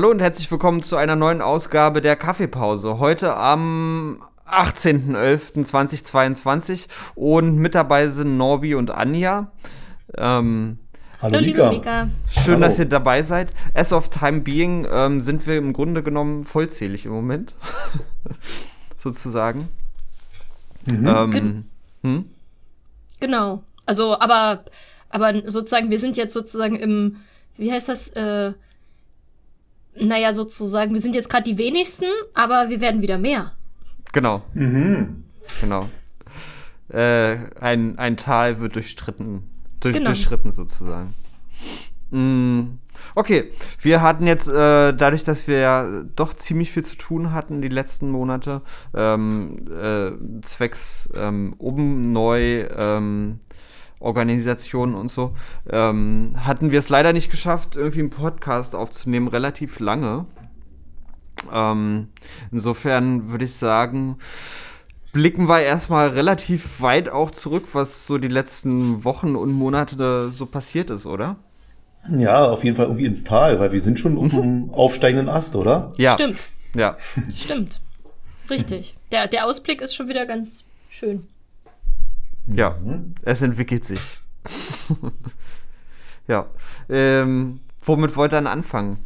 Hallo 0.00 0.12
und 0.12 0.22
herzlich 0.22 0.50
willkommen 0.50 0.82
zu 0.82 0.96
einer 0.96 1.14
neuen 1.14 1.42
Ausgabe 1.42 2.00
der 2.00 2.16
Kaffeepause. 2.16 2.98
Heute 3.00 3.36
am 3.36 4.24
18.11.2022 4.50 6.86
und 7.14 7.56
mit 7.56 7.74
dabei 7.74 8.08
sind 8.08 8.38
Norbi 8.38 8.74
und 8.74 8.90
Anja. 8.90 9.52
Ähm, 10.16 10.78
Hallo, 11.20 11.36
Hallo 11.36 11.70
Mika. 11.70 12.08
Schön, 12.30 12.54
Hallo. 12.54 12.60
dass 12.60 12.78
ihr 12.78 12.86
dabei 12.86 13.22
seid. 13.22 13.50
As 13.74 13.92
of 13.92 14.08
time 14.08 14.40
being 14.40 14.88
ähm, 14.90 15.20
sind 15.20 15.46
wir 15.46 15.58
im 15.58 15.74
Grunde 15.74 16.02
genommen 16.02 16.46
vollzählig 16.46 17.04
im 17.04 17.12
Moment. 17.12 17.54
Sozusagen. 18.96 19.68
Mhm. 20.86 21.06
Ähm, 21.06 21.64
hm? 22.02 22.24
Genau. 23.20 23.64
Also, 23.84 24.18
aber, 24.18 24.64
aber 25.10 25.42
sozusagen, 25.44 25.90
wir 25.90 25.98
sind 25.98 26.16
jetzt 26.16 26.32
sozusagen 26.32 26.76
im, 26.76 27.16
wie 27.58 27.70
heißt 27.70 27.90
das, 27.90 28.08
äh, 28.12 28.54
naja, 30.00 30.32
sozusagen, 30.32 30.92
wir 30.94 31.00
sind 31.00 31.14
jetzt 31.14 31.30
gerade 31.30 31.44
die 31.44 31.58
wenigsten, 31.58 32.06
aber 32.34 32.68
wir 32.68 32.80
werden 32.80 33.02
wieder 33.02 33.18
mehr. 33.18 33.52
Genau. 34.12 34.42
Mhm. 34.54 35.24
Genau. 35.60 35.88
Äh, 36.88 37.38
ein, 37.60 37.98
ein 37.98 38.16
Tal 38.16 38.60
wird 38.60 38.74
durchstritten. 38.74 39.44
Durch, 39.80 39.94
genau. 39.96 40.10
Durchschritten 40.10 40.52
sozusagen. 40.52 41.14
Mm. 42.10 42.78
Okay, 43.14 43.52
wir 43.80 44.02
hatten 44.02 44.26
jetzt, 44.26 44.48
äh, 44.48 44.92
dadurch, 44.92 45.24
dass 45.24 45.46
wir 45.48 45.58
ja 45.58 46.02
doch 46.16 46.34
ziemlich 46.34 46.70
viel 46.70 46.84
zu 46.84 46.96
tun 46.96 47.32
hatten 47.32 47.62
die 47.62 47.68
letzten 47.68 48.10
Monate, 48.10 48.62
ähm, 48.94 49.66
äh, 49.70 50.10
zwecks 50.42 51.08
ähm, 51.14 51.54
oben 51.58 52.12
neu 52.12 52.66
ähm, 52.76 53.40
Organisationen 54.00 54.94
und 54.94 55.10
so, 55.10 55.32
ähm, 55.70 56.32
hatten 56.38 56.70
wir 56.70 56.78
es 56.78 56.88
leider 56.88 57.12
nicht 57.12 57.30
geschafft, 57.30 57.76
irgendwie 57.76 58.00
einen 58.00 58.10
Podcast 58.10 58.74
aufzunehmen, 58.74 59.28
relativ 59.28 59.78
lange. 59.78 60.26
Ähm, 61.52 62.08
insofern 62.50 63.30
würde 63.30 63.44
ich 63.44 63.54
sagen, 63.54 64.16
blicken 65.12 65.48
wir 65.48 65.60
erstmal 65.60 66.08
relativ 66.08 66.80
weit 66.80 67.08
auch 67.08 67.30
zurück, 67.30 67.68
was 67.72 68.06
so 68.06 68.18
die 68.18 68.28
letzten 68.28 69.04
Wochen 69.04 69.36
und 69.36 69.52
Monate 69.52 70.30
so 70.30 70.46
passiert 70.46 70.90
ist, 70.90 71.06
oder? 71.06 71.36
Ja, 72.08 72.44
auf 72.44 72.64
jeden 72.64 72.76
Fall 72.76 72.86
irgendwie 72.86 73.04
ins 73.04 73.24
Tal, 73.24 73.60
weil 73.60 73.72
wir 73.72 73.80
sind 73.80 73.98
schon 73.98 74.16
auf 74.16 74.30
dem 74.30 74.66
mhm. 74.66 74.70
aufsteigenden 74.70 75.28
Ast, 75.28 75.54
oder? 75.54 75.92
Ja. 75.96 76.14
Stimmt. 76.14 76.38
Ja. 76.74 76.96
Stimmt. 77.34 77.80
Richtig. 78.48 78.96
Der, 79.12 79.28
der 79.28 79.46
Ausblick 79.46 79.80
ist 79.80 79.94
schon 79.94 80.08
wieder 80.08 80.24
ganz 80.26 80.64
schön. 80.88 81.26
Ja, 82.54 82.76
mhm. 82.82 83.14
es 83.22 83.42
entwickelt 83.42 83.84
sich. 83.84 84.00
ja. 86.28 86.46
Ähm, 86.88 87.60
womit 87.82 88.16
wollt 88.16 88.32
ihr 88.32 88.36
dann 88.36 88.46
anfangen? 88.46 88.98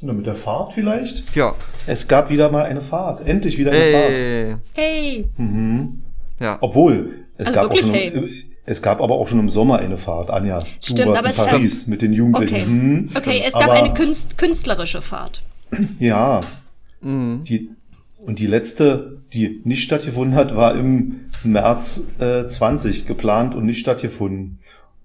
Na, 0.00 0.12
mit 0.12 0.26
der 0.26 0.34
Fahrt 0.34 0.72
vielleicht? 0.72 1.34
Ja. 1.36 1.54
Es 1.86 2.08
gab 2.08 2.28
wieder 2.28 2.50
mal 2.50 2.64
eine 2.64 2.80
Fahrt. 2.80 3.26
Endlich 3.26 3.56
wieder 3.56 3.70
eine 3.70 3.80
hey. 3.80 4.50
Fahrt. 4.50 4.60
Hey. 4.74 5.30
Mhm. 5.36 6.02
Ja. 6.40 6.58
Obwohl, 6.60 7.26
es 7.38 7.46
also 7.46 7.60
gab 7.60 7.70
auch 7.70 7.78
schon. 7.78 7.94
Hey. 7.94 8.44
Es 8.64 8.80
gab 8.80 9.00
aber 9.00 9.16
auch 9.16 9.26
schon 9.26 9.40
im 9.40 9.50
Sommer 9.50 9.78
eine 9.78 9.96
Fahrt, 9.96 10.30
Anja. 10.30 10.60
Stimmt, 10.80 11.00
du 11.00 11.06
warst 11.08 11.38
aber 11.38 11.48
in 11.48 11.50
Paris 11.50 11.86
mit 11.88 12.00
den 12.00 12.12
Jugendlichen. 12.12 12.54
Okay, 12.54 12.64
hm. 12.64 13.10
okay 13.16 13.42
es 13.44 13.52
gab 13.52 13.64
aber, 13.64 13.72
eine 13.72 13.92
künstlerische 13.92 15.02
Fahrt. 15.02 15.42
Ja. 15.98 16.42
Mhm. 17.00 17.42
Die, 17.44 17.70
und 18.24 18.38
die 18.38 18.46
letzte, 18.46 19.11
die 19.32 19.60
nicht 19.64 19.82
stattgefunden 19.82 20.34
hat, 20.36 20.56
war 20.56 20.74
im 20.74 21.30
März 21.42 22.08
äh, 22.18 22.46
20 22.46 23.06
geplant 23.06 23.54
und 23.54 23.64
nicht 23.64 23.80
stattgefunden. 23.80 24.58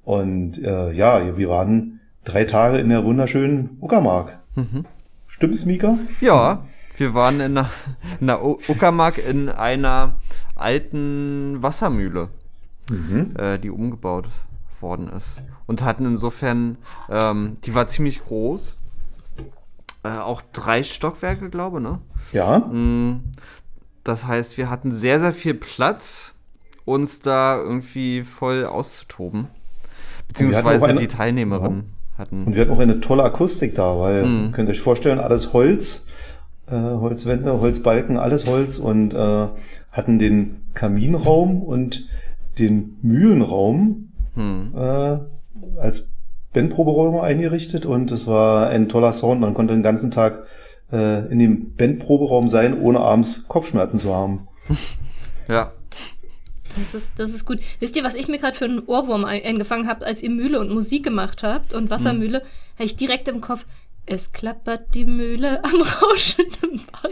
Und 0.03 0.61
äh, 0.63 0.91
ja, 0.91 1.37
wir 1.37 1.49
waren 1.49 1.99
drei 2.23 2.45
Tage 2.45 2.77
in 2.77 2.89
der 2.89 3.03
wunderschönen 3.03 3.77
Uckermark. 3.81 4.39
Mhm. 4.55 4.85
Stimmt's, 5.27 5.65
Mika? 5.65 5.97
Ja, 6.21 6.65
wir 6.97 7.13
waren 7.13 7.39
in 7.39 7.55
der, 7.55 7.69
in 8.19 8.27
der 8.27 8.43
Uckermark 8.43 9.17
in 9.17 9.49
einer 9.49 10.15
alten 10.55 11.61
Wassermühle 11.61 12.29
mhm. 12.89 13.33
äh, 13.37 13.57
die 13.57 13.69
umgebaut 13.69 14.27
worden 14.79 15.09
ist. 15.09 15.41
Und 15.65 15.83
hatten 15.83 16.05
insofern, 16.05 16.77
ähm, 17.09 17.57
die 17.65 17.75
war 17.75 17.87
ziemlich 17.87 18.23
groß. 18.23 18.77
Äh, 20.03 20.09
auch 20.09 20.41
drei 20.53 20.83
Stockwerke, 20.83 21.49
glaube 21.49 21.77
ich, 21.77 21.83
ne? 21.83 21.99
Ja. 22.31 22.57
Das 24.07 24.25
heißt, 24.25 24.57
wir 24.57 24.69
hatten 24.69 24.93
sehr, 24.93 25.19
sehr 25.19 25.33
viel 25.33 25.53
Platz, 25.53 26.33
uns 26.85 27.19
da 27.19 27.57
irgendwie 27.57 28.23
voll 28.23 28.65
auszutoben. 28.65 29.47
Beziehungsweise 30.29 30.85
eine, 30.85 30.99
die 30.99 31.07
Teilnehmerinnen 31.07 31.83
ja. 32.13 32.17
hatten. 32.17 32.43
Und 32.45 32.55
wir 32.55 32.61
hatten 32.61 32.71
auch 32.71 32.79
eine 32.79 33.01
tolle 33.01 33.23
Akustik 33.23 33.75
da, 33.75 33.99
weil, 33.99 34.25
mhm. 34.25 34.51
könnt 34.53 34.69
ihr 34.69 34.71
euch 34.71 34.81
vorstellen, 34.81 35.19
alles 35.19 35.51
Holz, 35.51 36.07
äh, 36.67 36.75
Holzwände, 36.75 37.59
Holzbalken, 37.59 38.17
alles 38.17 38.45
Holz 38.47 38.77
und 38.77 39.13
äh, 39.13 39.47
hatten 39.91 40.19
den 40.19 40.61
Kaminraum 40.73 41.61
und 41.61 42.07
den 42.59 42.97
Mühlenraum 43.01 44.13
hm. 44.35 44.73
äh, 44.75 45.17
als 45.79 46.09
Bandproberaum 46.53 47.19
eingerichtet 47.19 47.85
und 47.85 48.11
es 48.11 48.27
war 48.27 48.69
ein 48.69 48.89
toller 48.89 49.13
Sound. 49.13 49.41
Man 49.41 49.53
konnte 49.53 49.73
den 49.73 49.83
ganzen 49.83 50.11
Tag 50.11 50.43
äh, 50.91 51.31
in 51.31 51.39
dem 51.39 51.75
Bandproberaum 51.75 52.49
sein, 52.49 52.79
ohne 52.79 52.99
abends 52.99 53.47
Kopfschmerzen 53.47 53.99
zu 53.99 54.13
haben. 54.13 54.47
Ja. 55.49 55.71
Das 56.77 56.93
ist, 56.93 57.13
das 57.15 57.33
ist 57.33 57.45
gut. 57.45 57.59
Wisst 57.79 57.95
ihr, 57.95 58.03
was 58.03 58.15
ich 58.15 58.27
mir 58.27 58.37
gerade 58.37 58.57
für 58.57 58.65
einen 58.65 58.79
Ohrwurm 58.85 59.23
eingefangen 59.23 59.87
habe, 59.87 60.05
als 60.05 60.21
ihr 60.21 60.29
Mühle 60.29 60.59
und 60.59 60.69
Musik 60.69 61.05
gemacht 61.05 61.41
habt 61.41 61.73
und 61.73 61.89
Wassermühle? 61.89 62.39
Hm. 62.41 62.47
Habe 62.75 62.83
ich 62.83 62.97
direkt 62.97 63.29
im 63.29 63.39
Kopf, 63.39 63.65
es 64.05 64.31
klappert 64.31 64.95
die 64.95 65.05
Mühle 65.05 65.63
am 65.63 65.81
rauschenden 65.81 66.81
Bach. 66.91 67.09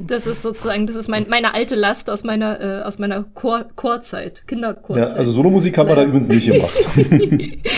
Das 0.00 0.26
ist 0.26 0.42
sozusagen, 0.42 0.86
das 0.86 0.96
ist 0.96 1.08
mein, 1.08 1.28
meine 1.28 1.54
alte 1.54 1.74
Last 1.74 2.10
aus 2.10 2.24
meiner, 2.24 2.60
äh, 2.60 2.82
aus 2.82 2.98
meiner 2.98 3.24
Chor 3.34 3.66
Chorzeit, 3.76 4.46
Kinderchorzeit. 4.48 5.10
Ja, 5.10 5.14
also 5.14 5.32
Solo-Musik 5.32 5.76
haben 5.78 5.88
wir 5.88 5.96
da 5.96 6.04
übrigens 6.04 6.28
nicht 6.28 6.46
gemacht. 6.46 6.72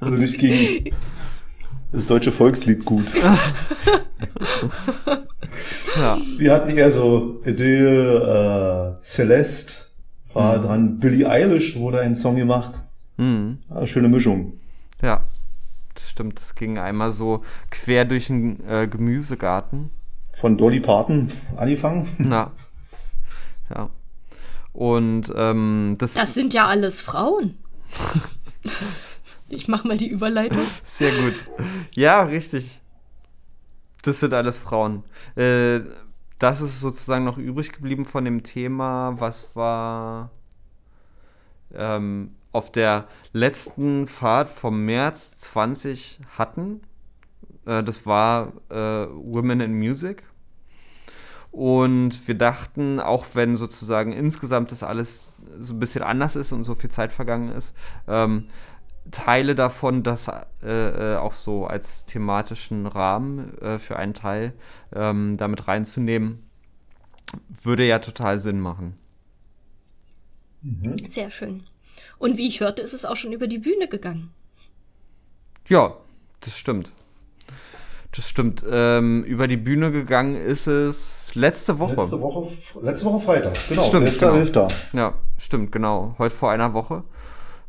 also 0.00 0.16
nicht 0.16 0.38
gegen 0.38 0.94
das 1.92 2.06
deutsche 2.06 2.32
Volkslied 2.32 2.84
gut. 2.84 3.12
ja. 5.96 6.18
Wir 6.38 6.52
hatten 6.52 6.70
eher 6.70 6.90
so 6.90 7.40
Adele, 7.44 8.98
äh, 8.98 9.04
Celeste, 9.04 9.84
war 10.32 10.58
mhm. 10.58 10.62
dran 10.62 10.98
Billie 11.00 11.28
Eilish 11.28 11.76
wurde 11.76 12.00
ein 12.00 12.14
Song 12.14 12.36
gemacht. 12.36 12.72
Mhm. 13.16 13.58
Ja, 13.68 13.86
schöne 13.86 14.08
Mischung. 14.08 14.54
Ja 15.02 15.24
stimmt. 16.20 16.40
Es 16.40 16.54
ging 16.54 16.78
einmal 16.78 17.12
so 17.12 17.42
quer 17.70 18.04
durch 18.04 18.26
den 18.26 18.66
äh, 18.68 18.86
Gemüsegarten. 18.86 19.90
Von 20.32 20.58
Dolly 20.58 20.80
Parton 20.80 21.30
angefangen? 21.56 22.08
Na. 22.18 22.50
Ja. 23.74 23.88
Und 24.72 25.32
ähm, 25.34 25.96
das. 25.98 26.14
Das 26.14 26.34
sind 26.34 26.52
ja 26.52 26.66
alles 26.66 27.00
Frauen. 27.00 27.56
ich 29.50 29.68
mach 29.68 29.84
mal 29.84 29.96
die 29.96 30.08
Überleitung. 30.08 30.62
Sehr 30.84 31.12
gut. 31.12 31.34
Ja, 31.92 32.22
richtig. 32.22 32.80
Das 34.02 34.20
sind 34.20 34.32
alles 34.32 34.56
Frauen. 34.56 35.04
Äh, 35.36 35.80
das 36.38 36.60
ist 36.62 36.80
sozusagen 36.80 37.24
noch 37.24 37.36
übrig 37.36 37.72
geblieben 37.72 38.06
von 38.06 38.24
dem 38.24 38.42
Thema, 38.42 39.20
was 39.20 39.54
war 39.54 40.30
ähm, 41.74 42.34
auf 42.52 42.72
der 42.72 43.06
letzten 43.32 44.06
Fahrt 44.06 44.48
vom 44.48 44.84
März 44.86 45.38
20 45.38 46.20
hatten. 46.38 46.80
Äh, 47.66 47.82
das 47.82 48.06
war 48.06 48.52
äh, 48.70 48.74
Women 48.74 49.60
in 49.60 49.78
Music. 49.78 50.24
Und 51.52 52.26
wir 52.28 52.36
dachten, 52.36 53.00
auch 53.00 53.26
wenn 53.34 53.56
sozusagen 53.56 54.12
insgesamt 54.12 54.70
das 54.70 54.82
alles 54.82 55.32
so 55.58 55.74
ein 55.74 55.80
bisschen 55.80 56.02
anders 56.02 56.36
ist 56.36 56.52
und 56.52 56.62
so 56.64 56.74
viel 56.74 56.90
Zeit 56.90 57.12
vergangen 57.12 57.50
ist, 57.50 57.74
ähm, 58.06 58.46
Teile 59.10 59.54
davon, 59.54 60.02
das 60.02 60.28
äh, 60.28 61.14
äh 61.14 61.16
auch 61.16 61.32
so 61.32 61.66
als 61.66 62.06
thematischen 62.06 62.86
Rahmen 62.86 63.56
äh, 63.58 63.78
für 63.78 63.96
einen 63.96 64.14
Teil 64.14 64.52
ähm, 64.94 65.36
damit 65.36 65.68
reinzunehmen, 65.68 66.48
würde 67.62 67.86
ja 67.86 67.98
total 67.98 68.38
Sinn 68.38 68.60
machen. 68.60 68.96
Mhm. 70.62 70.98
Sehr 71.08 71.30
schön. 71.30 71.64
Und 72.18 72.38
wie 72.38 72.46
ich 72.46 72.60
hörte, 72.60 72.82
ist 72.82 72.92
es 72.92 73.04
auch 73.04 73.16
schon 73.16 73.32
über 73.32 73.46
die 73.46 73.58
Bühne 73.58 73.88
gegangen. 73.88 74.30
Ja, 75.68 75.96
das 76.40 76.58
stimmt. 76.58 76.90
Das 78.12 78.28
stimmt. 78.28 78.64
Ähm, 78.68 79.22
über 79.24 79.46
die 79.46 79.56
Bühne 79.56 79.92
gegangen 79.92 80.34
ist 80.34 80.66
es 80.66 81.30
letzte 81.34 81.78
Woche. 81.78 81.94
Letzte 81.94 82.20
Woche, 82.20 82.46
letzte 82.82 83.06
Woche 83.06 83.20
Freitag, 83.20 83.54
genau. 83.68 83.84
Stimmt, 83.84 84.06
11. 84.06 84.18
Genau. 84.18 84.34
11. 84.34 84.92
Ja, 84.92 85.14
stimmt, 85.38 85.72
genau. 85.72 86.16
Heute 86.18 86.34
vor 86.34 86.50
einer 86.50 86.74
Woche. 86.74 87.04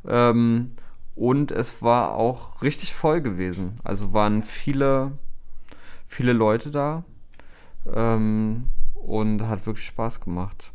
Ähm, 0.07 0.71
und 1.15 1.51
es 1.51 1.81
war 1.81 2.15
auch 2.15 2.61
richtig 2.61 2.93
voll 2.93 3.21
gewesen. 3.21 3.79
Also 3.83 4.13
waren 4.13 4.43
viele, 4.43 5.13
viele 6.07 6.33
Leute 6.33 6.71
da. 6.71 7.03
Ähm, 7.93 8.67
und 9.05 9.47
hat 9.47 9.65
wirklich 9.65 9.85
Spaß 9.87 10.21
gemacht. 10.21 10.71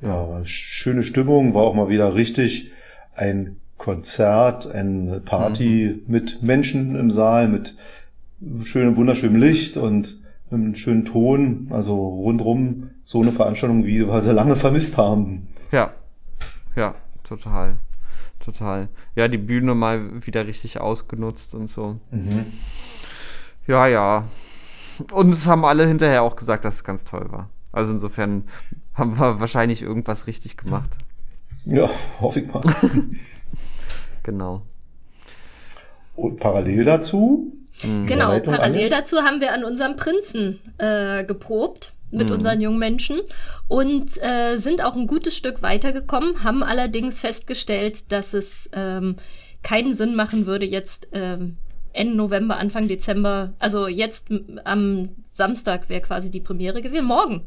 Ja, 0.00 0.44
schöne 0.44 1.02
Stimmung, 1.02 1.54
war 1.54 1.62
auch 1.62 1.74
mal 1.74 1.88
wieder 1.88 2.14
richtig 2.14 2.72
ein 3.14 3.56
Konzert, 3.78 4.66
eine 4.66 5.20
Party 5.20 6.02
mhm. 6.06 6.12
mit 6.12 6.42
Menschen 6.42 6.96
im 6.96 7.10
Saal, 7.10 7.48
mit 7.48 7.76
schönem, 8.62 8.96
wunderschönem 8.96 9.40
Licht 9.40 9.76
und 9.76 10.18
einem 10.50 10.74
schönen 10.74 11.04
Ton. 11.04 11.68
Also 11.70 11.96
rundrum 11.96 12.90
so 13.02 13.22
eine 13.22 13.32
Veranstaltung, 13.32 13.84
wie 13.84 14.06
wir 14.06 14.22
sie 14.22 14.32
lange 14.32 14.56
vermisst 14.56 14.98
haben. 14.98 15.48
Ja, 15.70 15.92
ja, 16.74 16.94
total. 17.22 17.76
Total. 18.42 18.88
Ja, 19.14 19.28
die 19.28 19.38
Bühne 19.38 19.74
mal 19.74 20.26
wieder 20.26 20.46
richtig 20.46 20.80
ausgenutzt 20.80 21.54
und 21.54 21.70
so. 21.70 22.00
Mhm. 22.10 22.46
Ja, 23.68 23.86
ja. 23.86 24.24
Und 25.12 25.30
es 25.32 25.46
haben 25.46 25.64
alle 25.64 25.86
hinterher 25.86 26.22
auch 26.22 26.34
gesagt, 26.34 26.64
dass 26.64 26.74
es 26.76 26.84
ganz 26.84 27.04
toll 27.04 27.30
war. 27.30 27.48
Also 27.70 27.92
insofern 27.92 28.44
haben 28.94 29.18
wir 29.18 29.38
wahrscheinlich 29.38 29.82
irgendwas 29.82 30.26
richtig 30.26 30.56
gemacht. 30.56 30.90
Ja, 31.64 31.88
hoffe 32.20 32.40
ich 32.40 32.52
mal. 32.52 32.62
genau. 34.24 34.62
Und 36.16 36.40
parallel 36.40 36.84
dazu? 36.84 37.52
Mhm. 37.84 38.06
Genau, 38.06 38.38
parallel 38.40 38.80
alle? 38.80 38.88
dazu 38.88 39.18
haben 39.18 39.40
wir 39.40 39.54
an 39.54 39.62
unserem 39.62 39.94
Prinzen 39.94 40.58
äh, 40.78 41.24
geprobt 41.24 41.94
mit 42.12 42.28
mhm. 42.28 42.34
unseren 42.34 42.60
jungen 42.60 42.78
Menschen 42.78 43.20
und 43.68 44.22
äh, 44.22 44.58
sind 44.58 44.84
auch 44.84 44.94
ein 44.94 45.06
gutes 45.06 45.36
Stück 45.36 45.62
weitergekommen, 45.62 46.44
haben 46.44 46.62
allerdings 46.62 47.20
festgestellt, 47.20 48.12
dass 48.12 48.34
es 48.34 48.70
ähm, 48.74 49.16
keinen 49.62 49.94
Sinn 49.94 50.14
machen 50.14 50.46
würde, 50.46 50.66
jetzt 50.66 51.08
ähm, 51.12 51.56
Ende 51.92 52.16
November, 52.16 52.56
Anfang 52.56 52.88
Dezember, 52.88 53.52
also 53.58 53.86
jetzt 53.86 54.28
am 54.64 55.10
Samstag 55.32 55.88
wäre 55.88 56.00
quasi 56.00 56.30
die 56.30 56.40
Premiere 56.40 56.82
gewesen. 56.82 57.06
Morgen. 57.06 57.46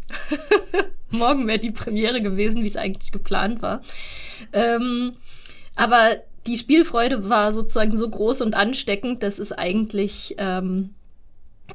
Morgen 1.10 1.48
wäre 1.48 1.60
die 1.60 1.72
Premiere 1.72 2.22
gewesen, 2.22 2.64
wie 2.64 2.68
es 2.68 2.76
eigentlich 2.76 3.12
geplant 3.12 3.62
war. 3.62 3.82
Ähm, 4.54 5.14
aber 5.76 6.18
die 6.48 6.58
Spielfreude 6.58 7.30
war 7.30 7.54
sozusagen 7.54 7.96
so 7.98 8.10
groß 8.10 8.42
und 8.42 8.56
ansteckend, 8.56 9.24
dass 9.24 9.40
es 9.40 9.52
eigentlich, 9.52 10.36
ähm, 10.38 10.92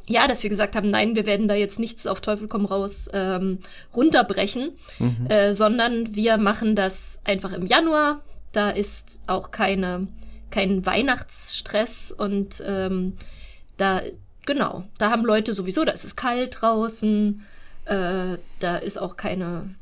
ja, 0.06 0.28
dass 0.28 0.42
wir 0.42 0.50
gesagt 0.50 0.76
haben, 0.76 0.88
nein, 0.88 1.16
wir 1.16 1.26
werden 1.26 1.48
da 1.48 1.54
jetzt 1.54 1.78
nichts 1.78 2.06
auf 2.06 2.20
Teufel 2.20 2.48
komm 2.48 2.64
raus 2.64 3.08
ähm, 3.12 3.58
runterbrechen, 3.94 4.70
mhm. 4.98 5.26
äh, 5.28 5.54
sondern 5.54 6.14
wir 6.14 6.36
machen 6.36 6.76
das 6.76 7.20
einfach 7.24 7.52
im 7.52 7.66
Januar. 7.66 8.22
Da 8.52 8.70
ist 8.70 9.20
auch 9.26 9.50
keine 9.50 10.08
kein 10.50 10.84
Weihnachtsstress 10.84 12.12
und 12.12 12.62
ähm, 12.66 13.14
da, 13.76 14.02
genau, 14.46 14.84
da 14.98 15.10
haben 15.10 15.24
Leute 15.24 15.54
sowieso, 15.54 15.84
da 15.84 15.92
ist 15.92 16.04
es 16.04 16.16
kalt 16.16 16.60
draußen, 16.60 17.42
äh, 17.86 18.36
da 18.58 18.76
ist 18.76 19.00
auch 19.00 19.16
keine, 19.16 19.74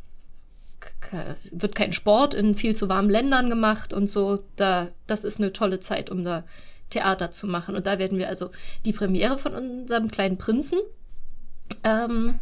wird 1.50 1.74
kein 1.74 1.92
Sport 1.92 2.34
in 2.34 2.54
viel 2.54 2.76
zu 2.76 2.88
warmen 2.88 3.10
Ländern 3.10 3.48
gemacht 3.48 3.92
und 3.92 4.08
so. 4.08 4.42
Da, 4.56 4.88
das 5.06 5.24
ist 5.24 5.40
eine 5.40 5.52
tolle 5.52 5.80
Zeit, 5.80 6.10
um 6.10 6.24
da 6.24 6.44
Theater 6.90 7.30
zu 7.30 7.46
machen. 7.46 7.74
Und 7.74 7.86
da 7.86 7.98
werden 7.98 8.18
wir 8.18 8.28
also 8.28 8.50
die 8.84 8.92
Premiere 8.92 9.38
von 9.38 9.54
unserem 9.54 10.10
kleinen 10.10 10.38
Prinzen 10.38 10.78
ähm, 11.84 12.38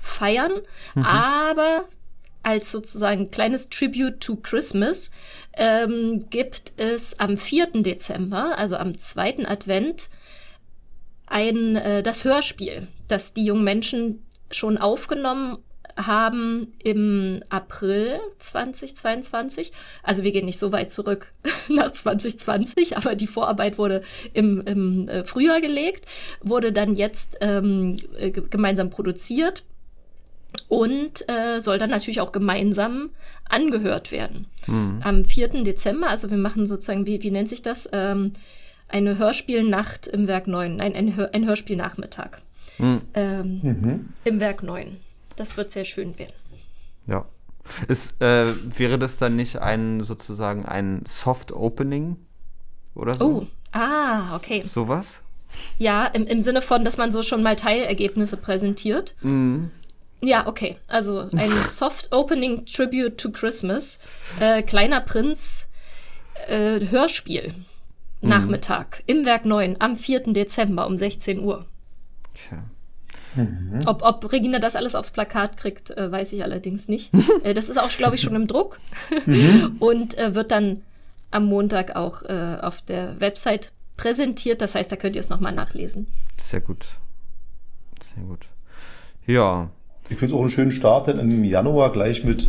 feiern. 0.00 0.52
Mhm. 0.94 1.04
Aber 1.04 1.84
als 2.42 2.70
sozusagen 2.70 3.30
kleines 3.30 3.68
Tribute 3.68 4.20
to 4.20 4.36
Christmas 4.36 5.10
ähm, 5.54 6.26
gibt 6.30 6.74
es 6.76 7.18
am 7.18 7.36
4. 7.36 7.82
Dezember, 7.82 8.56
also 8.56 8.76
am 8.76 8.98
zweiten 8.98 9.46
Advent, 9.46 10.10
ein 11.26 11.74
äh, 11.74 12.02
das 12.04 12.24
Hörspiel, 12.24 12.86
das 13.08 13.34
die 13.34 13.44
jungen 13.44 13.64
Menschen 13.64 14.22
schon 14.52 14.78
aufgenommen 14.78 15.58
haben 15.96 16.74
im 16.82 17.42
April 17.48 18.20
2022. 18.38 19.72
Also 20.02 20.24
wir 20.24 20.32
gehen 20.32 20.44
nicht 20.44 20.58
so 20.58 20.72
weit 20.72 20.92
zurück 20.92 21.32
nach 21.68 21.90
2020, 21.90 22.96
aber 22.96 23.14
die 23.14 23.26
Vorarbeit 23.26 23.78
wurde 23.78 24.02
im, 24.34 24.60
im 24.66 25.08
äh, 25.08 25.24
Frühjahr 25.24 25.60
gelegt, 25.60 26.06
wurde 26.42 26.72
dann 26.72 26.96
jetzt 26.96 27.38
ähm, 27.40 27.96
äh, 28.18 28.30
gemeinsam 28.30 28.90
produziert 28.90 29.64
und 30.68 31.28
äh, 31.28 31.60
soll 31.60 31.78
dann 31.78 31.90
natürlich 31.90 32.20
auch 32.20 32.32
gemeinsam 32.32 33.10
angehört 33.48 34.12
werden. 34.12 34.46
Mhm. 34.66 35.00
Am 35.02 35.24
4. 35.24 35.64
Dezember, 35.64 36.08
also 36.08 36.30
wir 36.30 36.38
machen 36.38 36.66
sozusagen, 36.66 37.06
wie, 37.06 37.22
wie 37.22 37.30
nennt 37.30 37.48
sich 37.48 37.62
das? 37.62 37.88
Ähm, 37.92 38.32
eine 38.88 39.18
Hörspielnacht 39.18 40.06
im 40.06 40.28
Werk 40.28 40.46
9, 40.46 40.76
nein, 40.76 40.94
ein, 40.94 41.16
Hör, 41.16 41.34
ein 41.34 41.46
Hörspielnachmittag 41.46 42.38
mhm. 42.78 43.00
Ähm, 43.14 43.60
mhm. 43.62 44.08
im 44.24 44.40
Werk 44.40 44.62
9. 44.62 44.98
Das 45.36 45.56
wird 45.56 45.70
sehr 45.70 45.84
schön 45.84 46.18
werden. 46.18 46.34
Ja. 47.06 47.26
Ist, 47.88 48.20
äh, 48.22 48.54
wäre 48.78 48.98
das 48.98 49.18
dann 49.18 49.36
nicht 49.36 49.58
ein 49.58 50.00
sozusagen 50.02 50.64
ein 50.64 51.02
Soft 51.06 51.52
Opening 51.52 52.16
oder 52.94 53.14
so? 53.14 53.26
Oh, 53.26 53.46
ah, 53.72 54.34
okay. 54.36 54.62
Sowas? 54.62 55.20
Ja, 55.78 56.06
im, 56.06 56.26
im 56.26 56.40
Sinne 56.42 56.62
von, 56.62 56.84
dass 56.84 56.96
man 56.96 57.12
so 57.12 57.22
schon 57.22 57.42
mal 57.42 57.56
Teilergebnisse 57.56 58.36
präsentiert. 58.36 59.14
Mhm. 59.22 59.70
Ja, 60.20 60.46
okay. 60.46 60.76
Also 60.88 61.28
ein 61.36 61.50
Soft 61.68 62.12
Opening 62.12 62.66
Tribute 62.66 63.18
to 63.18 63.30
Christmas. 63.30 64.00
Äh, 64.40 64.62
Kleiner 64.62 65.00
Prinz 65.00 65.68
äh, 66.48 66.80
Hörspiel. 66.88 67.52
Mhm. 68.20 68.28
Nachmittag 68.28 69.02
im 69.06 69.26
Werk 69.26 69.44
9 69.44 69.76
am 69.78 69.96
4. 69.96 70.32
Dezember 70.32 70.86
um 70.86 70.96
16 70.96 71.40
Uhr. 71.40 71.66
Tja. 72.34 72.64
Mhm. 73.36 73.80
Ob, 73.86 74.02
ob 74.02 74.32
Regina 74.32 74.58
das 74.58 74.76
alles 74.76 74.94
aufs 74.94 75.10
Plakat 75.10 75.56
kriegt, 75.56 75.90
äh, 75.90 76.10
weiß 76.10 76.32
ich 76.32 76.42
allerdings 76.42 76.88
nicht. 76.88 77.10
äh, 77.44 77.54
das 77.54 77.68
ist 77.68 77.78
auch, 77.78 77.90
glaube 77.90 78.16
ich, 78.16 78.22
schon 78.22 78.34
im 78.34 78.46
Druck 78.46 78.80
mhm. 79.26 79.76
und 79.78 80.18
äh, 80.18 80.34
wird 80.34 80.50
dann 80.50 80.82
am 81.30 81.46
Montag 81.46 81.96
auch 81.96 82.22
äh, 82.22 82.58
auf 82.60 82.82
der 82.82 83.20
Website 83.20 83.72
präsentiert. 83.96 84.62
Das 84.62 84.74
heißt, 84.74 84.90
da 84.90 84.96
könnt 84.96 85.16
ihr 85.16 85.20
es 85.20 85.30
nochmal 85.30 85.52
nachlesen. 85.52 86.06
Sehr 86.38 86.60
gut. 86.60 86.86
Sehr 88.14 88.24
gut. 88.24 88.46
Ja, 89.26 89.70
ich 90.08 90.18
finde 90.18 90.26
es 90.26 90.32
auch 90.34 90.40
einen 90.40 90.50
schönen 90.50 90.70
Start, 90.70 91.08
denn 91.08 91.18
im 91.18 91.44
Januar 91.44 91.90
gleich 91.90 92.22
mit, 92.22 92.48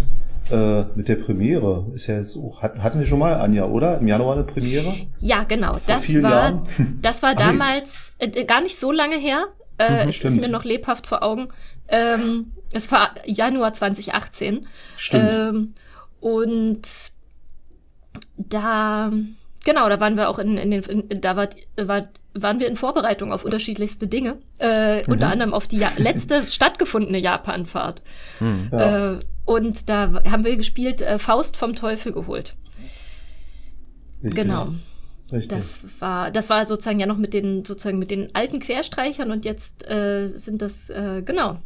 äh, 0.51 0.83
mit 0.95 1.07
der 1.07 1.15
Premiere. 1.15 1.87
Ist 1.93 2.07
ja 2.07 2.17
jetzt 2.17 2.37
auch, 2.37 2.61
hatten 2.61 2.99
wir 2.99 3.05
schon 3.05 3.19
mal, 3.19 3.33
Anja, 3.33 3.65
oder? 3.65 3.97
Im 3.97 4.07
Januar 4.07 4.35
eine 4.35 4.43
Premiere? 4.43 4.93
Ja, 5.19 5.43
genau. 5.43 5.73
Vor 5.73 5.81
das 5.87 6.13
war, 6.21 6.31
Jahren? 6.31 6.67
das 7.01 7.23
war 7.23 7.33
damals 7.35 8.13
äh, 8.19 8.45
gar 8.45 8.61
nicht 8.61 8.77
so 8.77 8.91
lange 8.91 9.17
her. 9.17 9.47
Äh, 9.77 10.03
mhm, 10.03 10.09
es 10.09 10.23
ist 10.23 10.41
mir 10.41 10.49
noch 10.49 10.63
lebhaft 10.63 11.07
vor 11.07 11.23
Augen. 11.23 11.49
Ähm, 11.87 12.51
es 12.71 12.91
war 12.91 13.11
Januar 13.25 13.73
2018. 13.73 14.67
Stimmt. 14.95 15.33
Ähm, 15.33 15.73
und 16.19 16.81
da, 18.37 19.11
genau, 19.63 19.89
da 19.89 19.99
waren 19.99 20.17
wir 20.17 20.29
auch 20.29 20.39
in, 20.39 20.57
in 20.57 20.71
den, 20.71 20.83
in, 20.83 21.21
da 21.21 21.35
war, 21.35 21.49
war 21.75 22.07
waren 22.41 22.59
wir 22.59 22.67
in 22.67 22.75
Vorbereitung 22.75 23.31
auf 23.31 23.43
unterschiedlichste 23.43 24.07
Dinge. 24.07 24.37
Äh, 24.59 24.97
mhm. 24.97 25.13
Unter 25.13 25.29
anderem 25.29 25.53
auf 25.53 25.67
die 25.67 25.77
ja 25.77 25.91
letzte 25.97 26.43
stattgefundene 26.47 27.17
Japanfahrt. 27.17 28.01
Mhm. 28.39 28.69
Ja. 28.71 29.13
Äh, 29.13 29.19
und 29.45 29.89
da 29.89 30.21
haben 30.29 30.45
wir 30.45 30.57
gespielt 30.57 31.01
äh, 31.01 31.19
Faust 31.19 31.57
vom 31.57 31.75
Teufel 31.75 32.11
geholt. 32.11 32.55
Richtig. 34.23 34.43
Genau. 34.43 34.73
Richtig. 35.31 35.57
Das 35.57 35.81
war, 35.99 36.31
das 36.31 36.49
war 36.49 36.65
sozusagen 36.67 36.99
ja 36.99 37.05
noch 37.05 37.17
mit 37.17 37.33
den, 37.33 37.65
sozusagen 37.65 37.99
mit 37.99 38.11
den 38.11 38.33
alten 38.33 38.59
Querstreichern 38.59 39.31
und 39.31 39.43
jetzt 39.45 39.89
äh, 39.89 40.27
sind 40.27 40.61
das, 40.61 40.89
äh, 40.89 41.21
genau, 41.25 41.57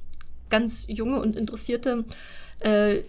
ganz 0.49 0.85
junge 0.87 1.19
und 1.19 1.35
interessierte 1.35 2.05
äh, 2.59 3.01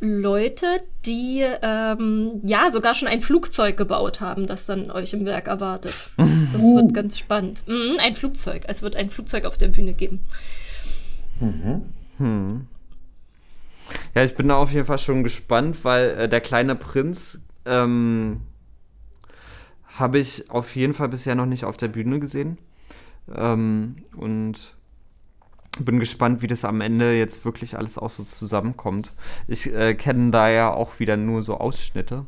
Leute, 0.00 0.66
die 1.04 1.44
ähm, 1.62 2.40
ja 2.44 2.72
sogar 2.72 2.94
schon 2.94 3.06
ein 3.06 3.20
Flugzeug 3.20 3.76
gebaut 3.76 4.20
haben, 4.20 4.46
das 4.46 4.66
dann 4.66 4.90
euch 4.90 5.12
im 5.12 5.26
Werk 5.26 5.46
erwartet. 5.46 5.94
Das 6.52 6.62
uh. 6.62 6.76
wird 6.76 6.94
ganz 6.94 7.16
spannend. 7.16 7.62
Mhm, 7.68 7.98
ein 8.00 8.16
Flugzeug. 8.16 8.62
Es 8.66 8.82
wird 8.82 8.96
ein 8.96 9.08
Flugzeug 9.08 9.44
auf 9.44 9.56
der 9.56 9.68
Bühne 9.68 9.94
geben. 9.94 10.20
Mhm. 11.38 11.82
Hm. 12.18 12.66
Ja, 14.14 14.24
ich 14.24 14.34
bin 14.34 14.48
da 14.48 14.56
auf 14.56 14.72
jeden 14.72 14.86
Fall 14.86 14.98
schon 14.98 15.22
gespannt, 15.22 15.84
weil 15.84 16.10
äh, 16.10 16.28
der 16.28 16.40
kleine 16.40 16.74
Prinz 16.74 17.40
ähm, 17.66 18.40
habe 20.00 20.18
ich 20.18 20.50
auf 20.50 20.74
jeden 20.74 20.94
Fall 20.94 21.08
bisher 21.08 21.34
noch 21.34 21.46
nicht 21.46 21.64
auf 21.64 21.76
der 21.76 21.88
Bühne 21.88 22.20
gesehen. 22.20 22.58
Ähm, 23.34 23.96
und 24.16 24.76
bin 25.78 26.00
gespannt, 26.00 26.42
wie 26.42 26.46
das 26.46 26.64
am 26.64 26.80
Ende 26.80 27.16
jetzt 27.16 27.44
wirklich 27.44 27.76
alles 27.76 27.96
auch 27.96 28.10
so 28.10 28.24
zusammenkommt. 28.24 29.12
Ich 29.46 29.72
äh, 29.72 29.94
kenne 29.94 30.30
da 30.30 30.50
ja 30.50 30.72
auch 30.72 30.98
wieder 30.98 31.16
nur 31.16 31.42
so 31.42 31.56
Ausschnitte. 31.58 32.26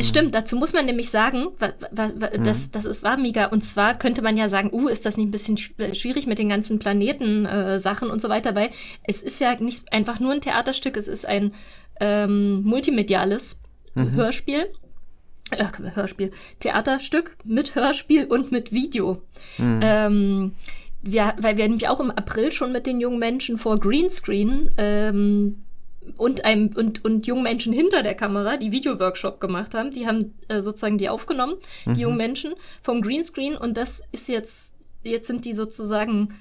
Stimmt, 0.00 0.34
dazu 0.34 0.56
muss 0.56 0.72
man 0.72 0.86
nämlich 0.86 1.10
sagen, 1.10 1.48
mhm. 1.60 2.42
das, 2.42 2.70
das 2.70 2.86
ist, 2.86 3.02
war 3.02 3.18
mega. 3.18 3.46
Und 3.46 3.62
zwar 3.62 3.94
könnte 3.94 4.22
man 4.22 4.38
ja 4.38 4.48
sagen, 4.48 4.70
uh, 4.72 4.88
ist 4.88 5.04
das 5.04 5.18
nicht 5.18 5.26
ein 5.26 5.30
bisschen 5.30 5.58
äh, 5.76 5.94
schwierig 5.94 6.26
mit 6.26 6.38
den 6.38 6.48
ganzen 6.48 6.78
Planeten-Sachen 6.78 8.08
äh, 8.08 8.10
und 8.10 8.22
so 8.22 8.30
weiter, 8.30 8.54
weil 8.54 8.70
es 9.02 9.20
ist 9.20 9.38
ja 9.38 9.54
nicht 9.60 9.92
einfach 9.92 10.18
nur 10.18 10.32
ein 10.32 10.40
Theaterstück, 10.40 10.96
es 10.96 11.08
ist 11.08 11.26
ein 11.26 11.52
ähm, 12.00 12.62
multimediales 12.62 13.60
mhm. 13.94 14.12
Hörspiel. 14.12 14.72
Äh, 15.50 15.64
Hörspiel, 15.94 16.32
Theaterstück 16.60 17.36
mit 17.44 17.74
Hörspiel 17.74 18.24
und 18.24 18.50
mit 18.50 18.72
Video. 18.72 19.22
Mhm. 19.58 19.80
Ähm, 19.82 20.54
wir, 21.02 21.34
weil 21.38 21.56
wir 21.56 21.64
nämlich 21.68 21.88
auch 21.88 22.00
im 22.00 22.10
April 22.10 22.50
schon 22.50 22.72
mit 22.72 22.86
den 22.86 23.00
jungen 23.00 23.18
Menschen 23.18 23.58
vor 23.58 23.78
Greenscreen 23.78 24.72
ähm, 24.76 25.58
und 26.16 26.44
einem 26.44 26.70
und, 26.74 27.04
und 27.04 27.26
jungen 27.28 27.44
Menschen 27.44 27.72
hinter 27.72 28.02
der 28.02 28.14
Kamera, 28.14 28.56
die 28.56 28.72
Video-Workshop 28.72 29.40
gemacht 29.40 29.74
haben, 29.74 29.92
die 29.92 30.06
haben 30.06 30.34
äh, 30.48 30.60
sozusagen 30.60 30.98
die 30.98 31.08
aufgenommen, 31.08 31.54
die 31.84 31.90
Mhm. 31.90 31.96
jungen 31.96 32.16
Menschen 32.16 32.54
vom 32.82 33.02
Greenscreen 33.02 33.56
und 33.56 33.76
das 33.76 34.02
ist 34.12 34.28
jetzt, 34.28 34.74
jetzt 35.04 35.28
sind 35.28 35.44
die 35.44 35.54
sozusagen 35.54 36.34